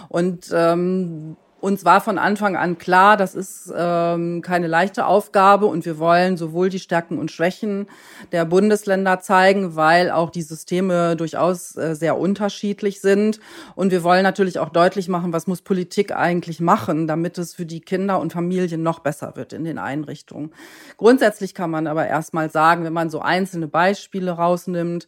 Und 0.08 0.50
ähm, 0.52 1.36
uns 1.60 1.84
war 1.84 2.00
von 2.00 2.18
Anfang 2.18 2.56
an 2.56 2.78
klar, 2.78 3.16
das 3.16 3.34
ist 3.34 3.72
ähm, 3.76 4.42
keine 4.42 4.66
leichte 4.66 5.06
Aufgabe 5.06 5.66
und 5.66 5.84
wir 5.84 5.98
wollen 5.98 6.36
sowohl 6.36 6.70
die 6.70 6.78
Stärken 6.78 7.18
und 7.18 7.30
Schwächen 7.30 7.86
der 8.32 8.44
Bundesländer 8.44 9.20
zeigen, 9.20 9.76
weil 9.76 10.10
auch 10.10 10.30
die 10.30 10.42
Systeme 10.42 11.16
durchaus 11.16 11.76
äh, 11.76 11.94
sehr 11.94 12.18
unterschiedlich 12.18 13.00
sind. 13.00 13.40
Und 13.74 13.90
wir 13.92 14.02
wollen 14.02 14.22
natürlich 14.22 14.58
auch 14.58 14.70
deutlich 14.70 15.08
machen, 15.08 15.32
was 15.32 15.46
muss 15.46 15.62
Politik 15.62 16.12
eigentlich 16.12 16.60
machen, 16.60 17.06
damit 17.06 17.36
es 17.38 17.54
für 17.54 17.66
die 17.66 17.80
Kinder 17.80 18.20
und 18.20 18.32
Familien 18.32 18.82
noch 18.82 19.00
besser 19.00 19.36
wird 19.36 19.52
in 19.52 19.64
den 19.64 19.78
Einrichtungen. 19.78 20.52
Grundsätzlich 20.96 21.54
kann 21.54 21.70
man 21.70 21.86
aber 21.86 22.06
erstmal 22.06 22.50
sagen, 22.50 22.84
wenn 22.84 22.92
man 22.92 23.10
so 23.10 23.20
einzelne 23.20 23.68
Beispiele 23.68 24.32
rausnimmt, 24.32 25.06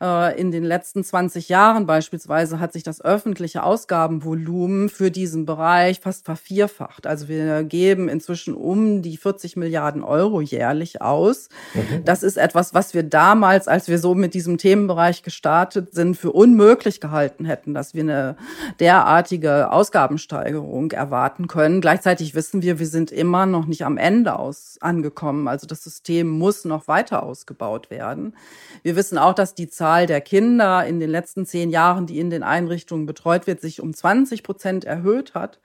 äh, 0.00 0.40
in 0.40 0.50
den 0.50 0.64
letzten 0.64 1.04
20 1.04 1.48
Jahren 1.48 1.86
beispielsweise 1.86 2.58
hat 2.58 2.72
sich 2.72 2.82
das 2.82 3.02
öffentliche 3.02 3.62
Ausgabenvolumen 3.62 4.88
für 4.88 5.10
diesen 5.10 5.44
Bereich 5.46 5.89
fast 5.98 6.24
vervierfacht. 6.24 7.08
Also 7.08 7.26
wir 7.26 7.64
geben 7.64 8.08
inzwischen 8.08 8.54
um 8.54 9.02
die 9.02 9.16
40 9.16 9.56
Milliarden 9.56 10.04
Euro 10.04 10.40
jährlich 10.40 11.02
aus. 11.02 11.48
Mhm. 11.74 12.04
Das 12.04 12.22
ist 12.22 12.36
etwas, 12.36 12.74
was 12.74 12.94
wir 12.94 13.02
damals, 13.02 13.66
als 13.66 13.88
wir 13.88 13.98
so 13.98 14.14
mit 14.14 14.34
diesem 14.34 14.58
Themenbereich 14.58 15.24
gestartet 15.24 15.92
sind, 15.92 16.16
für 16.16 16.30
unmöglich 16.30 17.00
gehalten 17.00 17.44
hätten, 17.44 17.74
dass 17.74 17.94
wir 17.94 18.02
eine 18.02 18.36
derartige 18.78 19.72
Ausgabensteigerung 19.72 20.92
erwarten 20.92 21.48
können. 21.48 21.80
Gleichzeitig 21.80 22.36
wissen 22.36 22.62
wir, 22.62 22.78
wir 22.78 22.86
sind 22.86 23.10
immer 23.10 23.46
noch 23.46 23.66
nicht 23.66 23.84
am 23.84 23.96
Ende 23.96 24.38
aus 24.38 24.76
angekommen. 24.80 25.48
Also 25.48 25.66
das 25.66 25.82
System 25.82 26.28
muss 26.28 26.64
noch 26.64 26.86
weiter 26.86 27.22
ausgebaut 27.22 27.90
werden. 27.90 28.36
Wir 28.82 28.94
wissen 28.94 29.18
auch, 29.18 29.34
dass 29.34 29.54
die 29.54 29.68
Zahl 29.68 30.06
der 30.06 30.20
Kinder 30.20 30.86
in 30.86 31.00
den 31.00 31.10
letzten 31.10 31.46
zehn 31.46 31.70
Jahren, 31.70 32.06
die 32.06 32.18
in 32.18 32.30
den 32.30 32.42
Einrichtungen 32.42 33.06
betreut 33.06 33.46
wird, 33.46 33.60
sich 33.60 33.80
um 33.80 33.94
20 33.94 34.42
Prozent 34.42 34.84
erhöht 34.84 35.34
hat. 35.34 35.60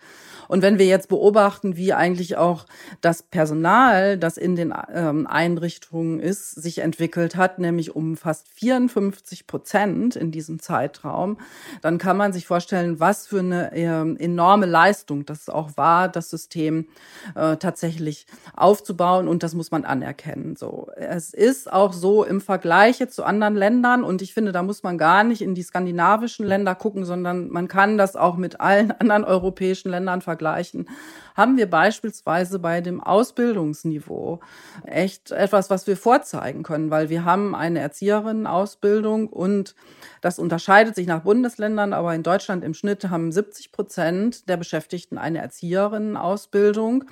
Und 0.47 0.61
wenn 0.61 0.77
wir 0.77 0.85
jetzt 0.85 1.09
beobachten, 1.09 1.75
wie 1.75 1.93
eigentlich 1.93 2.37
auch 2.37 2.65
das 3.01 3.23
Personal, 3.23 4.17
das 4.17 4.37
in 4.37 4.55
den 4.55 4.73
ähm, 4.93 5.27
Einrichtungen 5.27 6.19
ist, 6.19 6.51
sich 6.51 6.79
entwickelt 6.79 7.35
hat, 7.35 7.59
nämlich 7.59 7.95
um 7.95 8.15
fast 8.15 8.47
54 8.49 9.47
Prozent 9.47 10.15
in 10.15 10.31
diesem 10.31 10.59
Zeitraum, 10.59 11.37
dann 11.81 11.97
kann 11.97 12.17
man 12.17 12.33
sich 12.33 12.45
vorstellen, 12.45 12.99
was 12.99 13.27
für 13.27 13.39
eine 13.39 13.71
äh, 13.73 14.23
enorme 14.23 14.65
Leistung 14.65 15.25
das 15.25 15.49
auch 15.49 15.71
war, 15.77 16.09
das 16.09 16.29
System 16.29 16.87
äh, 17.35 17.57
tatsächlich 17.57 18.27
aufzubauen. 18.55 19.27
Und 19.27 19.43
das 19.43 19.53
muss 19.53 19.71
man 19.71 19.85
anerkennen. 19.85 20.55
So, 20.55 20.89
es 20.95 21.33
ist 21.33 21.71
auch 21.71 21.93
so 21.93 22.23
im 22.23 22.41
Vergleich 22.41 22.95
zu 23.09 23.23
anderen 23.23 23.55
Ländern. 23.55 24.03
Und 24.03 24.21
ich 24.21 24.33
finde, 24.33 24.51
da 24.51 24.63
muss 24.63 24.83
man 24.83 24.97
gar 24.97 25.23
nicht 25.23 25.41
in 25.41 25.55
die 25.55 25.63
skandinavischen 25.63 26.45
Länder 26.45 26.75
gucken, 26.75 27.05
sondern 27.05 27.49
man 27.49 27.67
kann 27.67 27.97
das 27.97 28.15
auch 28.15 28.37
mit 28.37 28.59
allen 28.59 28.91
anderen 28.99 29.23
europäischen 29.23 29.89
Ländern 29.89 30.04
vergleichen 30.21 30.45
vergleichen, 30.45 30.87
haben 31.35 31.57
wir 31.57 31.69
beispielsweise 31.69 32.59
bei 32.59 32.79
dem 32.79 33.01
Ausbildungsniveau 33.01 34.39
echt 34.85 35.31
etwas, 35.31 35.69
was 35.69 35.85
wir 35.85 35.97
vorzeigen 35.97 36.63
können, 36.63 36.91
weil 36.91 37.09
wir 37.09 37.25
haben 37.25 37.55
eine 37.55 37.79
Erzieherinnenausbildung 37.79 39.27
und 39.27 39.75
das 40.21 40.39
unterscheidet 40.39 40.95
sich 40.95 41.07
nach 41.07 41.21
Bundesländern, 41.21 41.93
aber 41.93 42.15
in 42.15 42.23
Deutschland 42.23 42.63
im 42.63 42.73
Schnitt 42.73 43.09
haben 43.09 43.31
70 43.31 43.71
Prozent 43.71 44.49
der 44.49 44.57
Beschäftigten 44.57 45.17
eine 45.17 45.39
Erzieherinnenausbildung. 45.39 47.03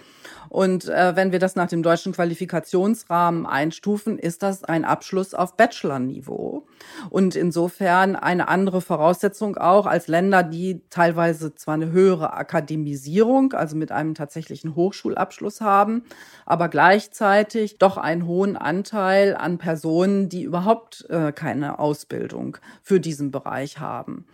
Und 0.50 0.88
äh, 0.88 1.16
wenn 1.16 1.32
wir 1.32 1.40
das 1.40 1.56
nach 1.56 1.68
dem 1.68 1.84
deutschen 1.84 2.14
Qualifikationsrahmen 2.14 3.46
einstufen, 3.46 4.18
ist 4.18 4.42
das 4.42 4.64
ein 4.64 4.86
Abschluss 4.86 5.34
auf 5.34 5.58
Bachelor-Niveau. 5.58 6.66
Und 7.10 7.36
insofern 7.36 8.16
eine 8.16 8.48
andere 8.48 8.82
Voraussetzung 8.82 9.58
auch 9.58 9.86
als 9.86 10.08
Länder, 10.08 10.44
die 10.44 10.82
teilweise 10.90 11.54
zwar 11.56 11.76
eine 11.76 11.92
höhere 11.92 12.34
Akademisierung, 12.84 13.54
also 13.54 13.76
mit 13.76 13.92
einem 13.92 14.14
tatsächlichen 14.14 14.76
Hochschulabschluss 14.76 15.62
haben, 15.62 16.04
aber 16.46 16.68
gleichzeitig 16.70 17.78
doch 17.78 17.98
einen 17.98 18.28
hohen 18.28 18.58
Anteil 18.58 19.36
an 19.36 19.58
Personen, 19.58 20.30
die 20.30 20.44
überhaupt 20.44 21.06
äh, 21.10 21.32
keine 21.32 21.80
Ausbildung 21.80 22.58
für 22.82 23.00
diesen 23.00 23.32
Bereich 23.32 23.80
haben. 23.80 24.26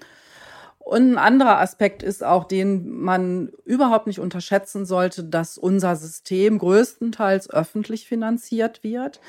Und 0.79 1.11
ein 1.11 1.17
anderer 1.19 1.59
Aspekt 1.59 2.01
ist 2.01 2.23
auch, 2.23 2.45
den 2.45 2.89
man 2.99 3.51
überhaupt 3.63 4.07
nicht 4.07 4.19
unterschätzen 4.19 4.87
sollte, 4.87 5.23
dass 5.23 5.59
unser 5.59 5.95
System 5.95 6.57
größtenteils 6.57 7.51
öffentlich 7.51 8.07
finanziert 8.07 8.83
wird. 8.83 9.19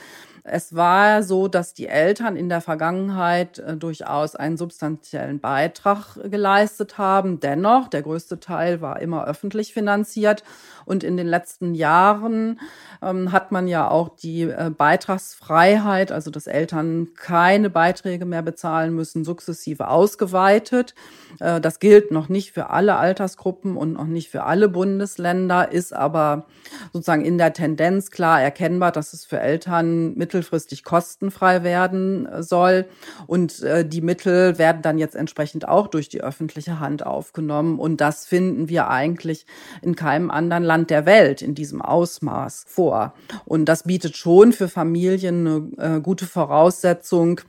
Es 0.45 0.75
war 0.75 1.23
so, 1.23 1.49
dass 1.49 1.75
die 1.75 1.87
Eltern 1.87 2.37
in 2.37 2.49
der 2.49 2.61
Vergangenheit 2.61 3.59
äh, 3.59 3.77
durchaus 3.77 4.37
einen 4.37 4.57
substanziellen 4.57 5.41
Beitrag 5.41 6.19
geleistet 6.31 6.99
haben. 6.99 7.41
Dennoch, 7.41 7.89
der 7.89 8.03
größte 8.03 8.41
Teil 8.41 8.81
war 8.81 9.01
immer 9.01 9.27
öffentlich 9.27 9.73
finanziert. 9.73 10.43
Und 10.87 11.05
in 11.05 11.17
den 11.17 11.27
letzten 11.27 11.75
Jahren 11.75 12.59
ähm, 13.03 13.33
hat 13.33 13.53
man 13.53 13.69
ja 13.69 13.89
auch 13.89 14.09
die 14.17 14.43
äh, 14.43 14.71
Beitragsfreiheit, 14.77 16.11
also 16.11 16.31
dass 16.31 16.47
Eltern 16.47 17.09
keine 17.15 17.71
Beiträge 17.71 18.25
mehr 18.25 18.43
bezahlen 18.43 18.95
müssen, 18.95 19.25
sukzessive 19.25 19.89
ausgeweitet. 19.89 20.95
Äh, 21.39 21.61
das 21.61 21.79
gilt 21.79 22.11
noch 22.11 22.29
nicht 22.29 22.53
für 22.53 22.71
alle 22.71 22.97
Altersgruppen 22.97 23.77
und 23.77 23.93
noch 23.93 24.07
nicht 24.07 24.31
für 24.31 24.45
alle 24.45 24.69
Bundesländer, 24.69 25.71
ist 25.71 25.93
aber 25.93 26.47
sozusagen 26.93 27.25
in 27.25 27.39
der 27.39 27.53
Tendenz 27.53 28.11
klar 28.11 28.41
erkennbar, 28.41 28.93
dass 28.93 29.13
es 29.13 29.25
für 29.25 29.39
Eltern 29.39 30.15
mittelfristig 30.31 30.85
kostenfrei 30.85 31.65
werden 31.65 32.27
äh, 32.27 32.43
soll. 32.43 32.87
Und 33.27 33.63
äh, 33.63 33.85
die 33.85 34.01
Mittel 34.01 34.59
werden 34.59 34.83
dann 34.83 34.99
jetzt 34.99 35.17
entsprechend 35.17 35.67
auch 35.67 35.89
durch 35.89 36.09
die 36.09 36.23
öffentliche 36.23 36.79
Hand 36.79 37.05
aufgenommen. 37.05 37.79
Und 37.79 38.01
das 38.01 38.27
finden 38.27 38.69
wir 38.69 38.89
eigentlich 38.89 39.47
in 39.83 39.97
keinem 39.97 40.31
anderen 40.31 40.63
Land 40.63 40.91
der 40.91 41.05
Welt 41.05 41.43
in 41.43 41.55
diesem 41.55 41.83
Ausmaß 41.83 42.65
vor. 42.69 43.15
Und 43.45 43.65
das 43.65 43.83
bietet 43.83 44.17
schon 44.17 44.53
für 44.53 44.69
Familien 44.69 45.47
eine 45.47 45.97
äh, 45.97 46.01
gute 46.01 46.27
Voraussetzung, 46.27 47.41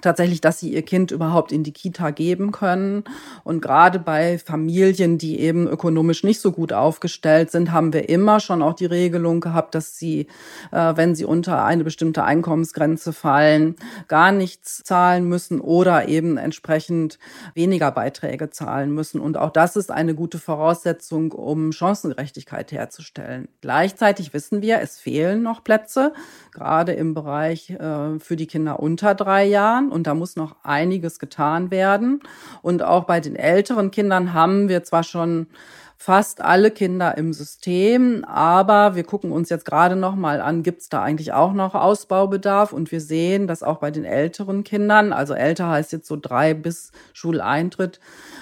tatsächlich, 0.00 0.40
dass 0.40 0.58
sie 0.58 0.72
ihr 0.72 0.82
Kind 0.82 1.10
überhaupt 1.10 1.52
in 1.52 1.64
die 1.64 1.72
Kita 1.72 2.10
geben 2.10 2.50
können. 2.50 3.04
Und 3.44 3.60
gerade 3.60 3.98
bei 3.98 4.38
Familien, 4.38 5.18
die 5.18 5.40
eben 5.40 5.66
ökonomisch 5.66 6.24
nicht 6.24 6.40
so 6.40 6.52
gut 6.52 6.72
aufgestellt 6.72 7.50
sind, 7.50 7.72
haben 7.72 7.92
wir 7.92 8.08
immer 8.08 8.40
schon 8.40 8.62
auch 8.62 8.74
die 8.74 8.86
Regelung 8.86 9.40
gehabt, 9.40 9.74
dass 9.74 9.98
sie, 9.98 10.28
äh, 10.70 10.96
wenn 10.96 11.14
sie 11.14 11.24
unter 11.24 11.64
eine 11.64 11.84
bestimmte 11.84 12.24
Einkommensgrenze 12.24 13.12
fallen, 13.12 13.76
gar 14.08 14.32
nichts 14.32 14.82
zahlen 14.82 15.28
müssen 15.28 15.60
oder 15.60 16.08
eben 16.08 16.38
entsprechend 16.38 17.18
weniger 17.54 17.90
Beiträge 17.90 18.50
zahlen 18.50 18.92
müssen. 18.92 19.20
Und 19.20 19.36
auch 19.36 19.50
das 19.50 19.76
ist 19.76 19.90
eine 19.90 20.14
gute 20.14 20.38
Voraussetzung, 20.38 21.32
um 21.32 21.72
Chancengerechtigkeit 21.72 22.72
herzustellen. 22.72 23.48
Gleichzeitig 23.60 24.32
wissen 24.32 24.62
wir, 24.62 24.80
es 24.80 24.98
fehlen 24.98 25.42
noch 25.42 25.64
Plätze, 25.64 26.12
gerade 26.52 26.92
im 26.92 27.14
Bereich 27.14 27.70
äh, 27.70 28.18
für 28.18 28.36
die 28.36 28.46
Kinder 28.46 28.80
unter 28.80 29.14
drei 29.14 29.44
Jahren. 29.44 29.81
Jahren 29.82 29.92
und 29.92 30.06
da 30.06 30.14
muss 30.14 30.36
noch 30.36 30.56
einiges 30.62 31.18
getan 31.18 31.70
werden. 31.70 32.20
Und 32.62 32.82
auch 32.82 33.04
bei 33.04 33.20
den 33.20 33.36
älteren 33.36 33.90
Kindern 33.90 34.32
haben 34.32 34.68
wir 34.68 34.82
zwar 34.84 35.02
schon 35.02 35.46
fast 35.96 36.40
alle 36.40 36.72
Kinder 36.72 37.16
im 37.16 37.32
System, 37.32 38.24
aber 38.24 38.96
wir 38.96 39.04
gucken 39.04 39.30
uns 39.30 39.50
jetzt 39.50 39.64
gerade 39.64 39.94
noch 39.94 40.16
mal 40.16 40.40
an, 40.40 40.64
gibt 40.64 40.80
es 40.80 40.88
da 40.88 41.00
eigentlich 41.00 41.32
auch 41.32 41.52
noch 41.52 41.76
Ausbaubedarf? 41.76 42.72
Und 42.72 42.90
wir 42.90 43.00
sehen, 43.00 43.46
dass 43.46 43.62
auch 43.62 43.78
bei 43.78 43.92
den 43.92 44.04
älteren 44.04 44.64
Kindern, 44.64 45.12
also 45.12 45.34
älter 45.34 45.68
heißt 45.68 45.92
jetzt 45.92 46.08
so 46.08 46.16
drei 46.20 46.54
bis 46.54 46.90
Schuleintritt, 47.12 48.00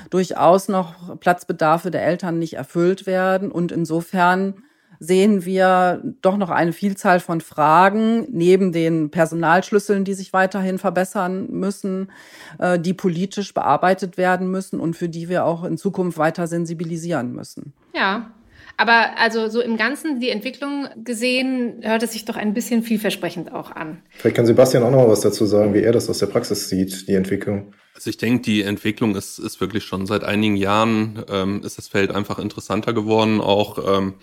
durchaus 0.09 0.69
noch 0.69 1.21
Platzbedarfe 1.21 1.91
der 1.91 2.07
Eltern 2.07 2.39
nicht 2.39 2.55
erfüllt 2.55 3.05
werden. 3.05 3.53
Und 3.53 3.73
insofern 3.73 4.63
sehen 5.01 5.47
wir 5.47 6.03
doch 6.21 6.37
noch 6.37 6.51
eine 6.51 6.75
Vielzahl 6.75 7.21
von 7.21 7.41
Fragen 7.41 8.27
neben 8.31 8.71
den 8.71 9.11
Personalschlüsseln, 9.11 10.05
die 10.05 10.13
sich 10.13 10.35
weiterhin 10.35 10.79
verbessern 10.79 11.49
müssen, 11.51 12.13
äh, 12.59 12.79
die 12.79 12.93
politisch 12.93 13.55
bearbeitet 13.55 14.19
werden 14.19 14.51
müssen 14.51 14.79
und 14.79 14.95
für 14.95 15.09
die 15.09 15.31
wir 15.31 15.47
auch 15.47 15.65
in 15.65 15.79
Zukunft 15.79 16.19
weiter 16.19 16.47
sensibilisieren 16.47 17.33
müssen. 17.33 17.73
Ja, 17.95 18.31
aber 18.77 19.19
also 19.19 19.49
so 19.49 19.61
im 19.61 19.79
Ganzen 19.79 20.21
die 20.21 20.31
Entwicklung 20.31 20.89
gesehen, 21.03 21.81
hört 21.83 22.03
es 22.03 22.13
sich 22.13 22.27
doch 22.27 22.37
ein 22.37 22.53
bisschen 22.53 22.83
vielversprechend 22.83 23.53
auch 23.53 23.71
an. 23.73 24.03
Vielleicht 24.11 24.37
kann 24.37 24.47
Sebastian 24.47 24.83
auch 24.83 24.91
noch 24.91 24.99
mal 24.99 25.09
was 25.09 25.21
dazu 25.21 25.47
sagen, 25.47 25.73
wie 25.75 25.83
er 25.83 25.93
das 25.93 26.11
aus 26.11 26.19
der 26.19 26.27
Praxis 26.27 26.69
sieht, 26.69 27.09
die 27.09 27.15
Entwicklung. 27.15 27.73
Also 27.95 28.09
ich 28.09 28.17
denke, 28.17 28.43
die 28.43 28.63
Entwicklung 28.63 29.15
ist, 29.15 29.39
ist 29.39 29.61
wirklich 29.61 29.85
schon 29.85 30.07
seit 30.07 30.25
einigen 30.25 30.57
Jahren 30.57 31.23
ähm, 31.29 31.63
ist 31.65 31.77
das 31.77 31.89
Feld 31.89 32.11
einfach 32.11 32.39
interessanter 32.39 32.93
geworden, 32.93 33.41
auch 33.41 33.97
ähm, 33.97 34.15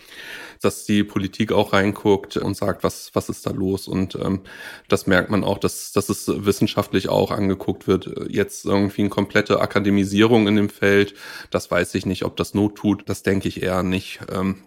dass 0.62 0.86
die 0.86 1.04
Politik 1.04 1.52
auch 1.52 1.74
reinguckt 1.74 2.38
und 2.38 2.56
sagt, 2.56 2.84
was, 2.84 3.12
was 3.14 3.30
ist 3.30 3.46
da 3.46 3.52
los? 3.52 3.88
Und 3.88 4.16
ähm, 4.16 4.42
das 4.88 5.06
merkt 5.06 5.30
man 5.30 5.44
auch, 5.44 5.60
dass, 5.60 5.92
dass 5.92 6.10
es 6.10 6.28
wissenschaftlich 6.28 7.10
auch 7.10 7.30
angeguckt 7.30 7.88
wird. 7.88 8.10
Jetzt 8.30 8.66
irgendwie 8.66 9.02
eine 9.02 9.10
komplette 9.10 9.60
Akademisierung 9.60 10.48
in 10.48 10.56
dem 10.56 10.70
Feld, 10.70 11.14
das 11.52 11.70
weiß 11.70 11.94
ich 11.96 12.06
nicht, 12.06 12.24
ob 12.24 12.36
das 12.38 12.54
Not 12.54 12.76
tut. 12.76 13.08
Das 13.08 13.22
denke 13.22 13.48
ich 13.48 13.62
eher 13.62 13.84
nicht. 13.84 14.20
Ähm, 14.32 14.64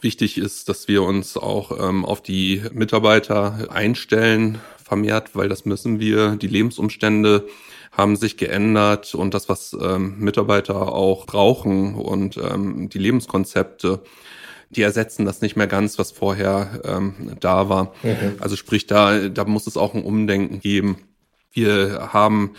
Wichtig 0.00 0.38
ist, 0.38 0.68
dass 0.68 0.86
wir 0.86 1.02
uns 1.02 1.36
auch 1.36 1.88
ähm, 1.88 2.04
auf 2.04 2.22
die 2.22 2.62
Mitarbeiter 2.72 3.68
einstellen, 3.70 4.60
vermehrt, 4.82 5.34
weil 5.34 5.48
das 5.48 5.64
müssen 5.64 5.98
wir. 5.98 6.36
Die 6.36 6.46
Lebensumstände 6.46 7.48
haben 7.90 8.16
sich 8.16 8.36
geändert 8.36 9.14
und 9.14 9.34
das, 9.34 9.48
was 9.48 9.76
ähm, 9.80 10.18
Mitarbeiter 10.18 10.92
auch 10.92 11.26
brauchen 11.26 11.94
und 11.94 12.36
ähm, 12.36 12.88
die 12.88 12.98
Lebenskonzepte, 12.98 14.00
die 14.70 14.82
ersetzen 14.82 15.26
das 15.26 15.40
nicht 15.40 15.56
mehr 15.56 15.66
ganz, 15.66 15.98
was 15.98 16.12
vorher 16.12 16.80
ähm, 16.84 17.36
da 17.40 17.68
war. 17.68 17.92
Mhm. 18.02 18.36
Also 18.38 18.56
sprich, 18.56 18.86
da, 18.86 19.28
da 19.28 19.44
muss 19.44 19.66
es 19.66 19.76
auch 19.76 19.94
ein 19.94 20.04
Umdenken 20.04 20.60
geben. 20.60 20.98
Wir 21.52 22.10
haben 22.12 22.52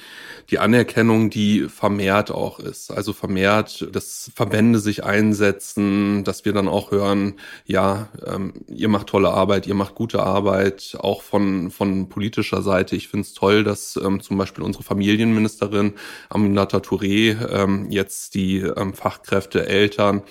die 0.49 0.60
Anerkennung, 0.60 1.30
die 1.30 1.69
vermehrt 1.69 2.30
auch 2.30 2.60
ist. 2.60 2.91
Also 2.91 3.13
vermehrt, 3.13 3.88
dass 3.93 4.30
Verbände 4.36 4.80
sich 4.80 5.06
einsetzen, 5.06 6.25
dass 6.25 6.43
wir 6.43 6.51
dann 6.51 6.67
auch 6.67 6.91
hören, 6.91 7.36
ja, 7.65 8.10
ähm, 8.25 8.54
ihr 8.67 8.89
macht 8.89 9.08
tolle 9.08 9.30
Arbeit, 9.30 9.65
ihr 9.65 9.75
macht 9.75 9.95
gute 9.95 10.21
Arbeit, 10.21 10.97
auch 10.99 11.21
von, 11.21 11.71
von 11.71 12.10
politischer 12.10 12.62
Seite. 12.62 12.97
Ich 12.97 13.08
finde 13.08 13.27
es 13.27 13.34
toll, 13.34 13.63
dass 13.63 13.95
ähm, 13.95 14.19
zum 14.19 14.38
Beispiel 14.38 14.63
unsere 14.63 14.84
Familienministerin 14.84 15.93
Aminata 16.30 16.80
Touré 16.80 17.38
ähm, 17.49 17.89
jetzt 17.89 18.34
die 18.36 18.58
ähm, 18.58 18.93
Fachkräfte, 18.93 19.67
Eltern 19.67 20.21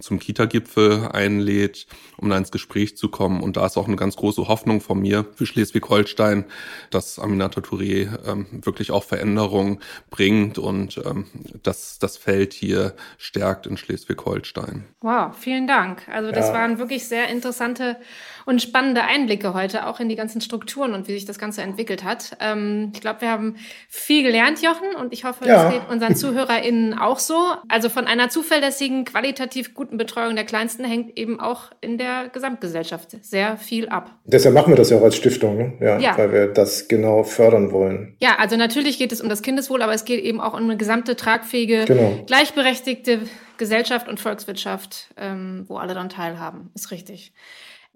zum 0.00 0.18
Kita-Gipfel 0.18 1.08
einlädt, 1.12 1.86
um 2.16 2.28
da 2.28 2.36
ins 2.36 2.50
Gespräch 2.50 2.96
zu 2.96 3.08
kommen. 3.08 3.40
Und 3.40 3.56
da 3.56 3.64
ist 3.64 3.76
auch 3.76 3.86
eine 3.86 3.96
ganz 3.96 4.16
große 4.16 4.48
Hoffnung 4.48 4.80
von 4.80 5.00
mir 5.00 5.24
für 5.34 5.46
Schleswig-Holstein, 5.46 6.44
dass 6.90 7.18
Aminata 7.18 7.60
Touré 7.60 7.93
ähm, 8.02 8.46
wirklich 8.50 8.90
auch 8.90 9.04
Veränderungen 9.04 9.80
bringt 10.10 10.58
und 10.58 11.00
ähm, 11.04 11.26
dass 11.62 11.98
das 11.98 12.16
Feld 12.16 12.52
hier 12.52 12.94
stärkt 13.18 13.66
in 13.66 13.76
Schleswig-Holstein. 13.76 14.84
Wow, 15.00 15.36
vielen 15.36 15.66
Dank. 15.66 16.02
Also 16.08 16.30
das 16.30 16.48
ja. 16.48 16.54
waren 16.54 16.78
wirklich 16.78 17.06
sehr 17.06 17.28
interessante 17.28 17.96
und 18.46 18.60
spannende 18.60 19.02
Einblicke 19.02 19.54
heute 19.54 19.86
auch 19.86 20.00
in 20.00 20.08
die 20.08 20.16
ganzen 20.16 20.40
Strukturen 20.40 20.94
und 20.94 21.08
wie 21.08 21.12
sich 21.12 21.24
das 21.24 21.38
Ganze 21.38 21.62
entwickelt 21.62 22.04
hat. 22.04 22.36
Ähm, 22.40 22.92
ich 22.94 23.00
glaube, 23.00 23.22
wir 23.22 23.30
haben 23.30 23.56
viel 23.88 24.22
gelernt, 24.22 24.62
Jochen, 24.62 24.94
und 25.00 25.12
ich 25.12 25.24
hoffe, 25.24 25.46
ja. 25.46 25.64
das 25.64 25.72
geht 25.72 25.82
unseren 25.88 26.16
ZuhörerInnen 26.16 26.98
auch 26.98 27.18
so. 27.18 27.38
Also 27.68 27.88
von 27.88 28.06
einer 28.06 28.28
zuverlässigen, 28.28 29.04
qualitativ 29.04 29.74
guten 29.74 29.96
Betreuung 29.96 30.34
der 30.34 30.44
Kleinsten 30.44 30.84
hängt 30.84 31.18
eben 31.18 31.40
auch 31.40 31.70
in 31.80 31.98
der 31.98 32.28
Gesamtgesellschaft 32.32 33.16
sehr 33.22 33.56
viel 33.56 33.88
ab. 33.88 34.10
Deshalb 34.24 34.54
machen 34.54 34.72
wir 34.72 34.76
das 34.76 34.90
ja 34.90 34.98
auch 34.98 35.02
als 35.02 35.16
Stiftung, 35.16 35.56
ne? 35.56 35.72
ja, 35.80 35.98
ja. 35.98 36.18
weil 36.18 36.32
wir 36.32 36.46
das 36.48 36.88
genau 36.88 37.22
fördern 37.22 37.72
wollen. 37.72 37.83
Ja, 38.18 38.36
also 38.38 38.56
natürlich 38.56 38.98
geht 38.98 39.12
es 39.12 39.20
um 39.20 39.28
das 39.28 39.42
Kindeswohl, 39.42 39.82
aber 39.82 39.94
es 39.94 40.04
geht 40.04 40.22
eben 40.22 40.40
auch 40.40 40.54
um 40.54 40.64
eine 40.64 40.76
gesamte 40.76 41.16
tragfähige, 41.16 41.84
genau. 41.84 42.24
gleichberechtigte 42.26 43.20
Gesellschaft 43.56 44.08
und 44.08 44.20
Volkswirtschaft, 44.20 45.08
ähm, 45.16 45.64
wo 45.68 45.76
alle 45.76 45.94
dann 45.94 46.08
teilhaben. 46.08 46.70
Ist 46.74 46.90
richtig. 46.90 47.32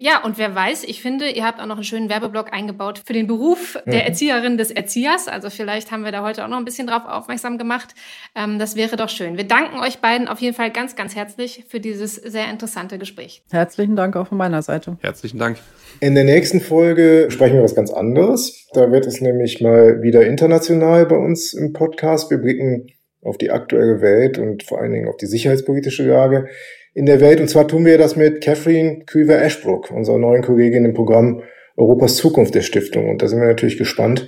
Ja, 0.01 0.23
und 0.23 0.37
wer 0.37 0.55
weiß, 0.55 0.85
ich 0.85 1.01
finde, 1.01 1.29
ihr 1.29 1.43
habt 1.43 1.59
auch 1.59 1.65
noch 1.65 1.75
einen 1.75 1.83
schönen 1.83 2.09
Werbeblock 2.09 2.53
eingebaut 2.53 3.01
für 3.03 3.11
den 3.11 3.27
Beruf 3.27 3.77
der 3.85 3.95
mhm. 3.95 4.07
Erzieherin 4.07 4.57
des 4.57 4.71
Erziehers. 4.71 5.27
Also 5.27 5.49
vielleicht 5.49 5.91
haben 5.91 6.05
wir 6.05 6.13
da 6.13 6.23
heute 6.23 6.45
auch 6.45 6.47
noch 6.47 6.57
ein 6.57 6.63
bisschen 6.63 6.87
drauf 6.87 7.01
aufmerksam 7.05 7.57
gemacht. 7.57 7.93
Ähm, 8.33 8.59
das 8.59 8.77
wäre 8.77 8.95
doch 8.95 9.09
schön. 9.09 9.35
Wir 9.35 9.43
danken 9.43 9.77
euch 9.81 9.99
beiden 9.99 10.29
auf 10.29 10.39
jeden 10.39 10.55
Fall 10.55 10.71
ganz, 10.71 10.95
ganz 10.95 11.17
herzlich 11.17 11.65
für 11.67 11.81
dieses 11.81 12.15
sehr 12.15 12.49
interessante 12.49 12.97
Gespräch. 12.97 13.43
Herzlichen 13.51 13.97
Dank 13.97 14.15
auch 14.15 14.27
von 14.27 14.37
meiner 14.37 14.61
Seite. 14.61 14.97
Herzlichen 15.01 15.37
Dank. 15.37 15.57
In 15.99 16.15
der 16.15 16.23
nächsten 16.23 16.61
Folge 16.61 17.27
sprechen 17.29 17.55
wir 17.55 17.63
was 17.63 17.75
ganz 17.75 17.91
anderes. 17.91 18.69
Da 18.73 18.93
wird 18.93 19.05
es 19.05 19.19
nämlich 19.19 19.59
mal 19.59 20.01
wieder 20.01 20.25
international 20.25 21.07
bei 21.07 21.17
uns 21.17 21.53
im 21.53 21.73
Podcast. 21.73 22.31
Wir 22.31 22.37
blicken 22.37 22.87
auf 23.21 23.37
die 23.37 23.51
aktuelle 23.51 23.99
Welt 23.99 24.37
und 24.37 24.63
vor 24.63 24.79
allen 24.79 24.93
Dingen 24.93 25.09
auf 25.09 25.17
die 25.17 25.25
sicherheitspolitische 25.25 26.07
Lage 26.07 26.47
in 26.93 27.05
der 27.05 27.21
Welt. 27.21 27.39
Und 27.39 27.49
zwar 27.49 27.67
tun 27.67 27.85
wir 27.85 27.97
das 27.97 28.15
mit 28.15 28.41
Catherine 28.41 29.03
Küver-Ashbrook, 29.05 29.91
unserer 29.91 30.17
neuen 30.17 30.43
Kollegin 30.43 30.85
im 30.85 30.93
Programm 30.93 31.43
Europas 31.77 32.17
Zukunft 32.17 32.55
der 32.55 32.61
Stiftung. 32.61 33.09
Und 33.09 33.21
da 33.21 33.27
sind 33.27 33.39
wir 33.39 33.47
natürlich 33.47 33.77
gespannt 33.77 34.27